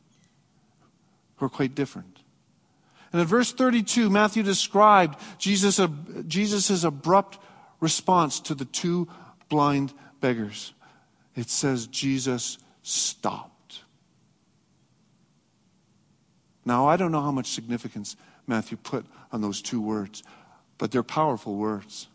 who 1.35 1.45
are 1.45 1.49
quite 1.49 1.75
different. 1.75 2.23
And 3.13 3.21
in 3.21 3.27
verse 3.27 3.51
32, 3.51 4.09
Matthew 4.09 4.41
described 4.41 5.19
Jesus' 5.37 5.79
uh, 5.79 5.87
Jesus' 6.27 6.83
abrupt 6.83 7.37
response 7.79 8.39
to 8.39 8.55
the 8.55 8.65
two 8.65 9.07
blind 9.49 9.93
beggars. 10.19 10.73
It 11.35 11.51
says, 11.51 11.85
Jesus 11.85 12.57
stopped. 12.81 13.54
Now, 16.65 16.87
I 16.87 16.97
don't 16.97 17.11
know 17.11 17.21
how 17.21 17.31
much 17.31 17.51
significance 17.51 18.15
Matthew 18.47 18.77
put 18.77 19.05
on 19.31 19.41
those 19.41 19.61
two 19.61 19.81
words, 19.81 20.23
but 20.77 20.91
they're 20.91 21.03
powerful 21.03 21.55
words. 21.55 22.07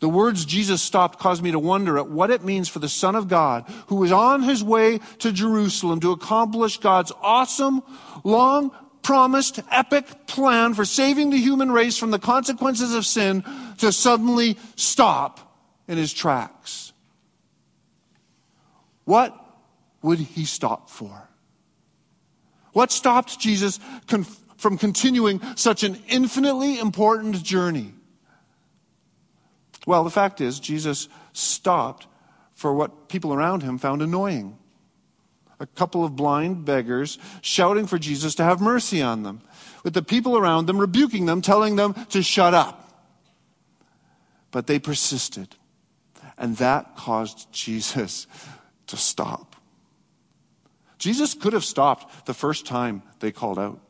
The 0.00 0.08
words 0.08 0.44
Jesus 0.44 0.80
stopped 0.80 1.18
caused 1.18 1.42
me 1.42 1.50
to 1.50 1.58
wonder 1.58 1.98
at 1.98 2.08
what 2.08 2.30
it 2.30 2.44
means 2.44 2.68
for 2.68 2.78
the 2.78 2.88
Son 2.88 3.16
of 3.16 3.26
God, 3.26 3.64
who 3.88 3.96
was 3.96 4.12
on 4.12 4.42
his 4.42 4.62
way 4.62 5.00
to 5.18 5.32
Jerusalem 5.32 5.98
to 6.00 6.12
accomplish 6.12 6.78
God's 6.78 7.12
awesome, 7.20 7.82
long 8.22 8.70
promised 9.02 9.60
epic 9.70 10.26
plan 10.26 10.74
for 10.74 10.84
saving 10.84 11.30
the 11.30 11.38
human 11.38 11.72
race 11.72 11.98
from 11.98 12.12
the 12.12 12.18
consequences 12.18 12.94
of 12.94 13.06
sin 13.06 13.42
to 13.78 13.90
suddenly 13.90 14.56
stop 14.76 15.40
in 15.88 15.98
his 15.98 16.12
tracks. 16.12 16.92
What 19.04 19.34
would 20.02 20.18
he 20.18 20.44
stop 20.44 20.90
for? 20.90 21.28
What 22.72 22.92
stopped 22.92 23.38
Jesus 23.38 23.80
con- 24.06 24.26
from 24.56 24.78
continuing 24.78 25.40
such 25.56 25.82
an 25.84 25.98
infinitely 26.08 26.78
important 26.78 27.42
journey? 27.42 27.94
Well, 29.86 30.04
the 30.04 30.10
fact 30.10 30.40
is, 30.40 30.60
Jesus 30.60 31.08
stopped 31.32 32.06
for 32.54 32.74
what 32.74 33.08
people 33.08 33.32
around 33.32 33.62
him 33.62 33.78
found 33.78 34.02
annoying 34.02 34.58
a 35.60 35.66
couple 35.66 36.04
of 36.04 36.16
blind 36.16 36.64
beggars 36.64 37.18
shouting 37.40 37.86
for 37.86 37.98
Jesus 37.98 38.34
to 38.36 38.44
have 38.44 38.60
mercy 38.60 39.02
on 39.02 39.22
them, 39.22 39.40
with 39.82 39.94
the 39.94 40.02
people 40.02 40.36
around 40.36 40.66
them 40.66 40.78
rebuking 40.78 41.26
them, 41.26 41.42
telling 41.42 41.76
them 41.76 41.94
to 42.10 42.22
shut 42.22 42.54
up. 42.54 42.84
But 44.50 44.66
they 44.66 44.78
persisted, 44.78 45.56
and 46.36 46.56
that 46.58 46.96
caused 46.96 47.52
Jesus 47.52 48.26
to 48.86 48.96
stop. 48.96 49.56
Jesus 50.98 51.34
could 51.34 51.52
have 51.52 51.64
stopped 51.64 52.26
the 52.26 52.34
first 52.34 52.66
time 52.66 53.02
they 53.20 53.30
called 53.30 53.58
out. 53.58 53.80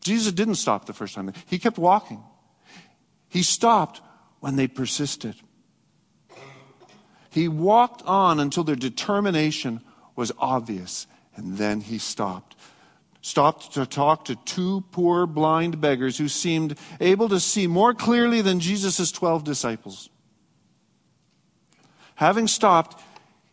Jesus 0.00 0.32
didn't 0.32 0.56
stop 0.56 0.86
the 0.86 0.92
first 0.92 1.14
time. 1.14 1.32
He 1.46 1.58
kept 1.58 1.78
walking. 1.78 2.22
He 3.28 3.42
stopped 3.42 4.00
when 4.40 4.56
they 4.56 4.66
persisted. 4.66 5.34
He 7.30 7.48
walked 7.48 8.02
on 8.02 8.40
until 8.40 8.64
their 8.64 8.76
determination 8.76 9.80
was 10.14 10.32
obvious, 10.38 11.06
and 11.34 11.56
then 11.56 11.80
he 11.80 11.98
stopped. 11.98 12.56
Stopped 13.22 13.72
to 13.74 13.86
talk 13.86 14.24
to 14.26 14.36
two 14.36 14.84
poor 14.90 15.26
blind 15.26 15.80
beggars 15.80 16.18
who 16.18 16.28
seemed 16.28 16.76
able 17.00 17.28
to 17.28 17.40
see 17.40 17.66
more 17.66 17.94
clearly 17.94 18.42
than 18.42 18.60
Jesus' 18.60 19.12
12 19.12 19.44
disciples. 19.44 20.10
Having 22.16 22.48
stopped, 22.48 23.00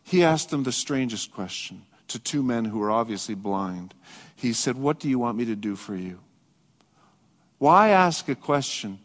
he 0.02 0.24
asked 0.24 0.50
them 0.50 0.64
the 0.64 0.72
strangest 0.72 1.32
question 1.32 1.82
to 2.10 2.18
two 2.18 2.42
men 2.42 2.64
who 2.64 2.78
were 2.78 2.90
obviously 2.90 3.34
blind. 3.34 3.94
He 4.36 4.52
said, 4.52 4.76
What 4.76 5.00
do 5.00 5.08
you 5.08 5.18
want 5.18 5.38
me 5.38 5.44
to 5.46 5.56
do 5.56 5.76
for 5.76 5.94
you? 5.94 6.20
Why 7.58 7.90
ask 7.90 8.28
a 8.28 8.34
question 8.34 9.00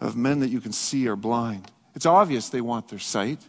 of 0.00 0.16
men 0.16 0.40
that 0.40 0.50
you 0.50 0.60
can 0.60 0.72
see 0.72 1.08
are 1.08 1.16
blind? 1.16 1.70
It's 1.94 2.06
obvious 2.06 2.48
they 2.48 2.60
want 2.60 2.88
their 2.88 2.98
sight. 2.98 3.40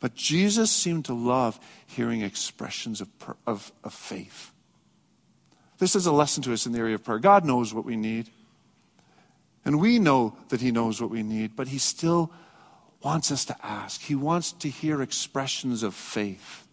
But 0.00 0.14
Jesus 0.14 0.70
seemed 0.70 1.06
to 1.06 1.14
love 1.14 1.58
hearing 1.86 2.20
expressions 2.20 3.00
of, 3.00 3.08
of, 3.46 3.72
of 3.82 3.92
faith. 3.92 4.52
This 5.78 5.96
is 5.96 6.06
a 6.06 6.12
lesson 6.12 6.42
to 6.44 6.52
us 6.52 6.66
in 6.66 6.72
the 6.72 6.78
area 6.78 6.94
of 6.94 7.04
prayer. 7.04 7.18
God 7.18 7.44
knows 7.44 7.74
what 7.74 7.84
we 7.84 7.96
need. 7.96 8.30
And 9.64 9.80
we 9.80 9.98
know 9.98 10.36
that 10.50 10.60
He 10.60 10.70
knows 10.70 11.00
what 11.00 11.10
we 11.10 11.22
need, 11.22 11.56
but 11.56 11.68
He 11.68 11.78
still 11.78 12.32
wants 13.02 13.32
us 13.32 13.44
to 13.46 13.56
ask. 13.64 14.00
He 14.02 14.14
wants 14.14 14.52
to 14.52 14.68
hear 14.68 15.02
expressions 15.02 15.82
of 15.82 15.94
faith. 15.94 16.67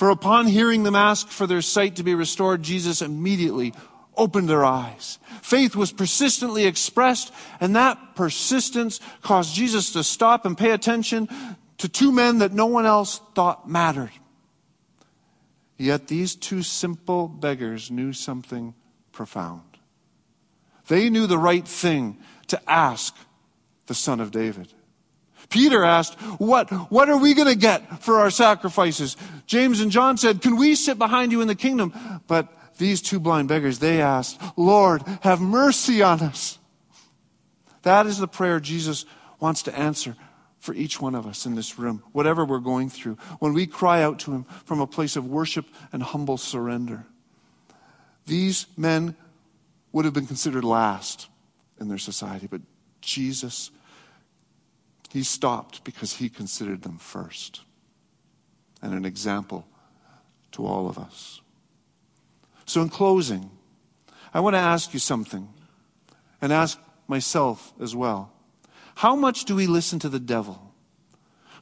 For 0.00 0.08
upon 0.08 0.46
hearing 0.46 0.82
them 0.82 0.96
ask 0.96 1.28
for 1.28 1.46
their 1.46 1.60
sight 1.60 1.96
to 1.96 2.02
be 2.02 2.14
restored, 2.14 2.62
Jesus 2.62 3.02
immediately 3.02 3.74
opened 4.16 4.48
their 4.48 4.64
eyes. 4.64 5.18
Faith 5.42 5.76
was 5.76 5.92
persistently 5.92 6.64
expressed, 6.64 7.30
and 7.60 7.76
that 7.76 8.14
persistence 8.14 8.98
caused 9.20 9.54
Jesus 9.54 9.92
to 9.92 10.02
stop 10.02 10.46
and 10.46 10.56
pay 10.56 10.70
attention 10.70 11.28
to 11.76 11.86
two 11.86 12.12
men 12.12 12.38
that 12.38 12.54
no 12.54 12.64
one 12.64 12.86
else 12.86 13.20
thought 13.34 13.68
mattered. 13.68 14.12
Yet 15.76 16.06
these 16.06 16.34
two 16.34 16.62
simple 16.62 17.28
beggars 17.28 17.90
knew 17.90 18.14
something 18.14 18.72
profound. 19.12 19.76
They 20.88 21.10
knew 21.10 21.26
the 21.26 21.36
right 21.36 21.68
thing 21.68 22.16
to 22.46 22.58
ask 22.66 23.14
the 23.84 23.94
Son 23.94 24.18
of 24.18 24.30
David. 24.30 24.72
Peter 25.50 25.84
asked, 25.84 26.14
What, 26.38 26.70
what 26.90 27.10
are 27.10 27.18
we 27.18 27.34
going 27.34 27.48
to 27.48 27.58
get 27.58 28.02
for 28.02 28.20
our 28.20 28.30
sacrifices? 28.30 29.16
James 29.46 29.80
and 29.80 29.90
John 29.90 30.16
said, 30.16 30.40
Can 30.40 30.56
we 30.56 30.74
sit 30.74 30.98
behind 30.98 31.32
you 31.32 31.42
in 31.42 31.48
the 31.48 31.54
kingdom? 31.54 31.92
But 32.26 32.48
these 32.78 33.02
two 33.02 33.20
blind 33.20 33.48
beggars, 33.48 33.78
they 33.78 34.00
asked, 34.00 34.40
Lord, 34.56 35.02
have 35.22 35.40
mercy 35.40 36.02
on 36.02 36.20
us. 36.20 36.58
That 37.82 38.06
is 38.06 38.18
the 38.18 38.28
prayer 38.28 38.60
Jesus 38.60 39.04
wants 39.38 39.62
to 39.64 39.78
answer 39.78 40.16
for 40.58 40.74
each 40.74 41.00
one 41.00 41.14
of 41.14 41.26
us 41.26 41.46
in 41.46 41.54
this 41.54 41.78
room, 41.78 42.02
whatever 42.12 42.44
we're 42.44 42.58
going 42.58 42.90
through, 42.90 43.16
when 43.38 43.54
we 43.54 43.66
cry 43.66 44.02
out 44.02 44.18
to 44.20 44.32
Him 44.32 44.44
from 44.64 44.80
a 44.80 44.86
place 44.86 45.16
of 45.16 45.26
worship 45.26 45.66
and 45.92 46.02
humble 46.02 46.36
surrender. 46.36 47.06
These 48.26 48.66
men 48.76 49.16
would 49.92 50.04
have 50.04 50.14
been 50.14 50.26
considered 50.26 50.64
last 50.64 51.28
in 51.80 51.88
their 51.88 51.98
society, 51.98 52.46
but 52.46 52.60
Jesus, 53.00 53.70
He 55.12 55.22
stopped 55.22 55.84
because 55.84 56.14
He 56.14 56.28
considered 56.28 56.82
them 56.82 56.98
first 56.98 57.62
and 58.82 58.94
an 58.94 59.04
example 59.04 59.66
to 60.52 60.66
all 60.66 60.88
of 60.88 60.98
us. 60.98 61.40
So, 62.66 62.82
in 62.82 62.88
closing, 62.88 63.50
I 64.32 64.40
want 64.40 64.54
to 64.54 64.60
ask 64.60 64.94
you 64.94 65.00
something 65.00 65.48
and 66.40 66.52
ask 66.52 66.78
myself 67.08 67.72
as 67.80 67.94
well. 67.94 68.32
How 68.96 69.16
much 69.16 69.44
do 69.44 69.56
we 69.56 69.66
listen 69.66 69.98
to 70.00 70.08
the 70.08 70.20
devil, 70.20 70.72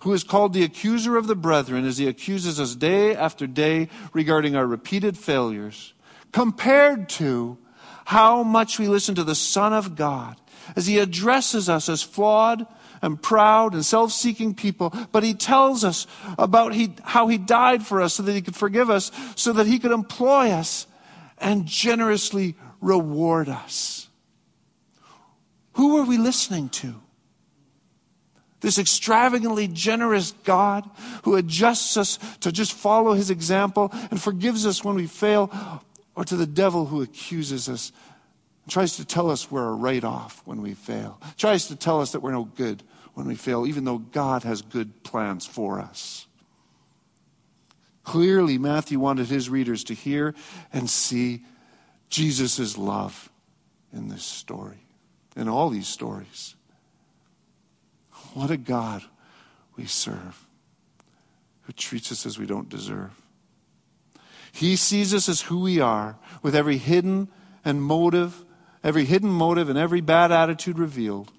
who 0.01 0.13
is 0.13 0.25
called 0.25 0.53
the 0.53 0.65
accuser 0.65 1.17
of 1.17 1.27
the 1.27 1.35
brethren 1.35 1.85
as 1.85 1.99
he 1.99 2.07
accuses 2.07 2.61
us 2.61 2.75
day 2.75 3.15
after 3.15 3.47
day 3.47 3.89
regarding 4.13 4.55
our 4.55 4.67
repeated 4.67 5.17
failures, 5.17 5.95
compared 6.33 7.09
to 7.09 7.57
how 8.07 8.43
much 8.43 8.79
we 8.79 8.89
listen 8.89 9.15
to 9.15 9.25
the 9.25 9.35
Son 9.35 9.73
of 9.73 9.97
God 9.97 10.41
as 10.77 10.87
he 10.87 10.99
addresses 10.99 11.69
us 11.69 11.89
as 11.89 12.03
flawed 12.03 12.67
and 13.03 13.21
proud 13.21 13.75
and 13.75 13.85
self 13.85 14.13
seeking 14.13 14.55
people, 14.55 14.93
but 15.13 15.23
he 15.23 15.35
tells 15.35 15.85
us 15.85 16.07
about 16.39 16.75
he, 16.75 16.95
how 17.05 17.29
he 17.29 17.39
died 17.39 17.87
for 17.87 18.01
us 18.01 18.15
so 18.15 18.23
that 18.23 18.33
he 18.33 18.43
could 18.43 18.57
forgive 18.57 18.91
us, 18.91 19.11
so 19.37 19.53
that 19.53 19.67
he 19.67 19.79
could 19.79 19.93
employ 19.93 20.51
us 20.51 20.87
and 21.39 21.67
generously 21.67 22.57
reward 22.81 23.49
us. 23.49 24.09
Who 25.73 25.99
are 25.99 26.05
we 26.05 26.19
listening 26.19 26.69
to? 26.71 26.95
This 28.61 28.79
extravagantly 28.79 29.69
generous 29.69 30.33
God 30.45 30.89
who 31.23 31.37
adjusts 31.37 31.97
us 31.97 32.19
to 32.41 32.51
just 32.51 32.73
follow 32.73 33.13
his 33.13 33.31
example 33.31 33.91
and 34.11 34.21
forgives 34.21 34.67
us 34.67 34.83
when 34.83 34.97
we 34.97 35.07
fail, 35.07 35.85
or 36.17 36.25
to 36.25 36.35
the 36.35 36.47
devil 36.47 36.87
who 36.87 37.03
accuses 37.03 37.69
us 37.69 37.93
tries 38.69 38.97
to 38.97 39.05
tell 39.05 39.31
us 39.31 39.51
we're 39.51 39.69
a 39.69 39.75
write 39.75 40.05
off 40.05 40.43
when 40.45 40.63
we 40.63 40.75
fail, 40.75 41.21
tries 41.37 41.69
to 41.69 41.77
tell 41.77 42.01
us 42.01 42.13
that 42.13 42.21
we're 42.21 42.33
no 42.33 42.45
good 42.45 42.83
when 43.15 43.27
we 43.27 43.35
fail, 43.35 43.67
even 43.67 43.85
though 43.85 43.99
God 43.99 44.43
has 44.45 44.63
good 44.63 45.03
plans 45.03 45.47
for 45.47 45.81
us. 45.81 46.27
Clearly, 48.05 48.59
Matthew 48.59 48.99
wanted 48.99 49.27
his 49.27 49.51
readers 49.51 49.85
to 49.85 49.95
hear 49.95 50.35
and 50.73 50.89
see 50.89 51.45
Jesus' 52.09 52.79
love 52.79 53.31
in 53.93 54.09
this 54.09 54.25
story, 54.25 54.83
in 55.37 55.49
all 55.49 55.69
these 55.69 55.89
stories. 55.89 56.55
What 58.35 58.51
a 58.51 58.57
God 58.57 59.03
we 59.77 59.87
serve 59.87 60.47
who 61.63 61.73
treats 61.75 62.11
us 62.11 62.25
as 62.25 62.39
we 62.39 62.47
don't 62.47 62.69
deserve. 62.69 63.11
He 64.53 64.77
sees 64.77 65.13
us 65.13 65.29
as 65.29 65.43
who 65.43 65.61
we 65.61 65.79
are, 65.81 66.17
with 66.43 66.57
every 66.57 66.79
hidden 66.79 67.29
and 67.65 67.83
motive, 67.83 68.45
every 68.83 69.05
hidden 69.05 69.31
motive 69.31 69.69
and 69.69 69.79
every 69.79 70.01
bad 70.01 70.33
attitude 70.33 70.79
revealed. 70.79 71.33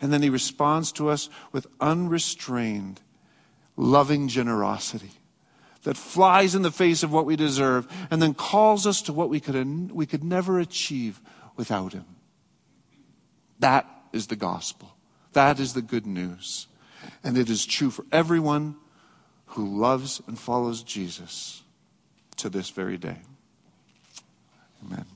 And 0.00 0.12
then 0.12 0.22
he 0.22 0.30
responds 0.30 0.92
to 0.92 1.08
us 1.08 1.28
with 1.52 1.66
unrestrained, 1.80 3.00
loving 3.76 4.28
generosity 4.28 5.10
that 5.84 5.96
flies 5.96 6.54
in 6.54 6.62
the 6.62 6.70
face 6.70 7.02
of 7.02 7.12
what 7.12 7.26
we 7.26 7.36
deserve 7.36 7.88
and 8.10 8.20
then 8.20 8.34
calls 8.34 8.86
us 8.86 9.02
to 9.02 9.12
what 9.12 9.30
we 9.30 9.40
could, 9.40 9.90
we 9.90 10.06
could 10.06 10.24
never 10.24 10.58
achieve 10.58 11.20
without 11.56 11.92
him. 11.92 12.04
That 13.58 13.86
is 14.12 14.28
the 14.28 14.36
gospel. 14.36 14.94
That 15.32 15.58
is 15.60 15.74
the 15.74 15.82
good 15.82 16.06
news. 16.06 16.66
And 17.24 17.36
it 17.36 17.50
is 17.50 17.64
true 17.66 17.90
for 17.90 18.04
everyone 18.12 18.76
who 19.46 19.80
loves 19.80 20.20
and 20.26 20.38
follows 20.38 20.82
Jesus 20.82 21.62
to 22.36 22.48
this 22.48 22.70
very 22.70 22.98
day. 22.98 23.18
Amen. 24.84 25.06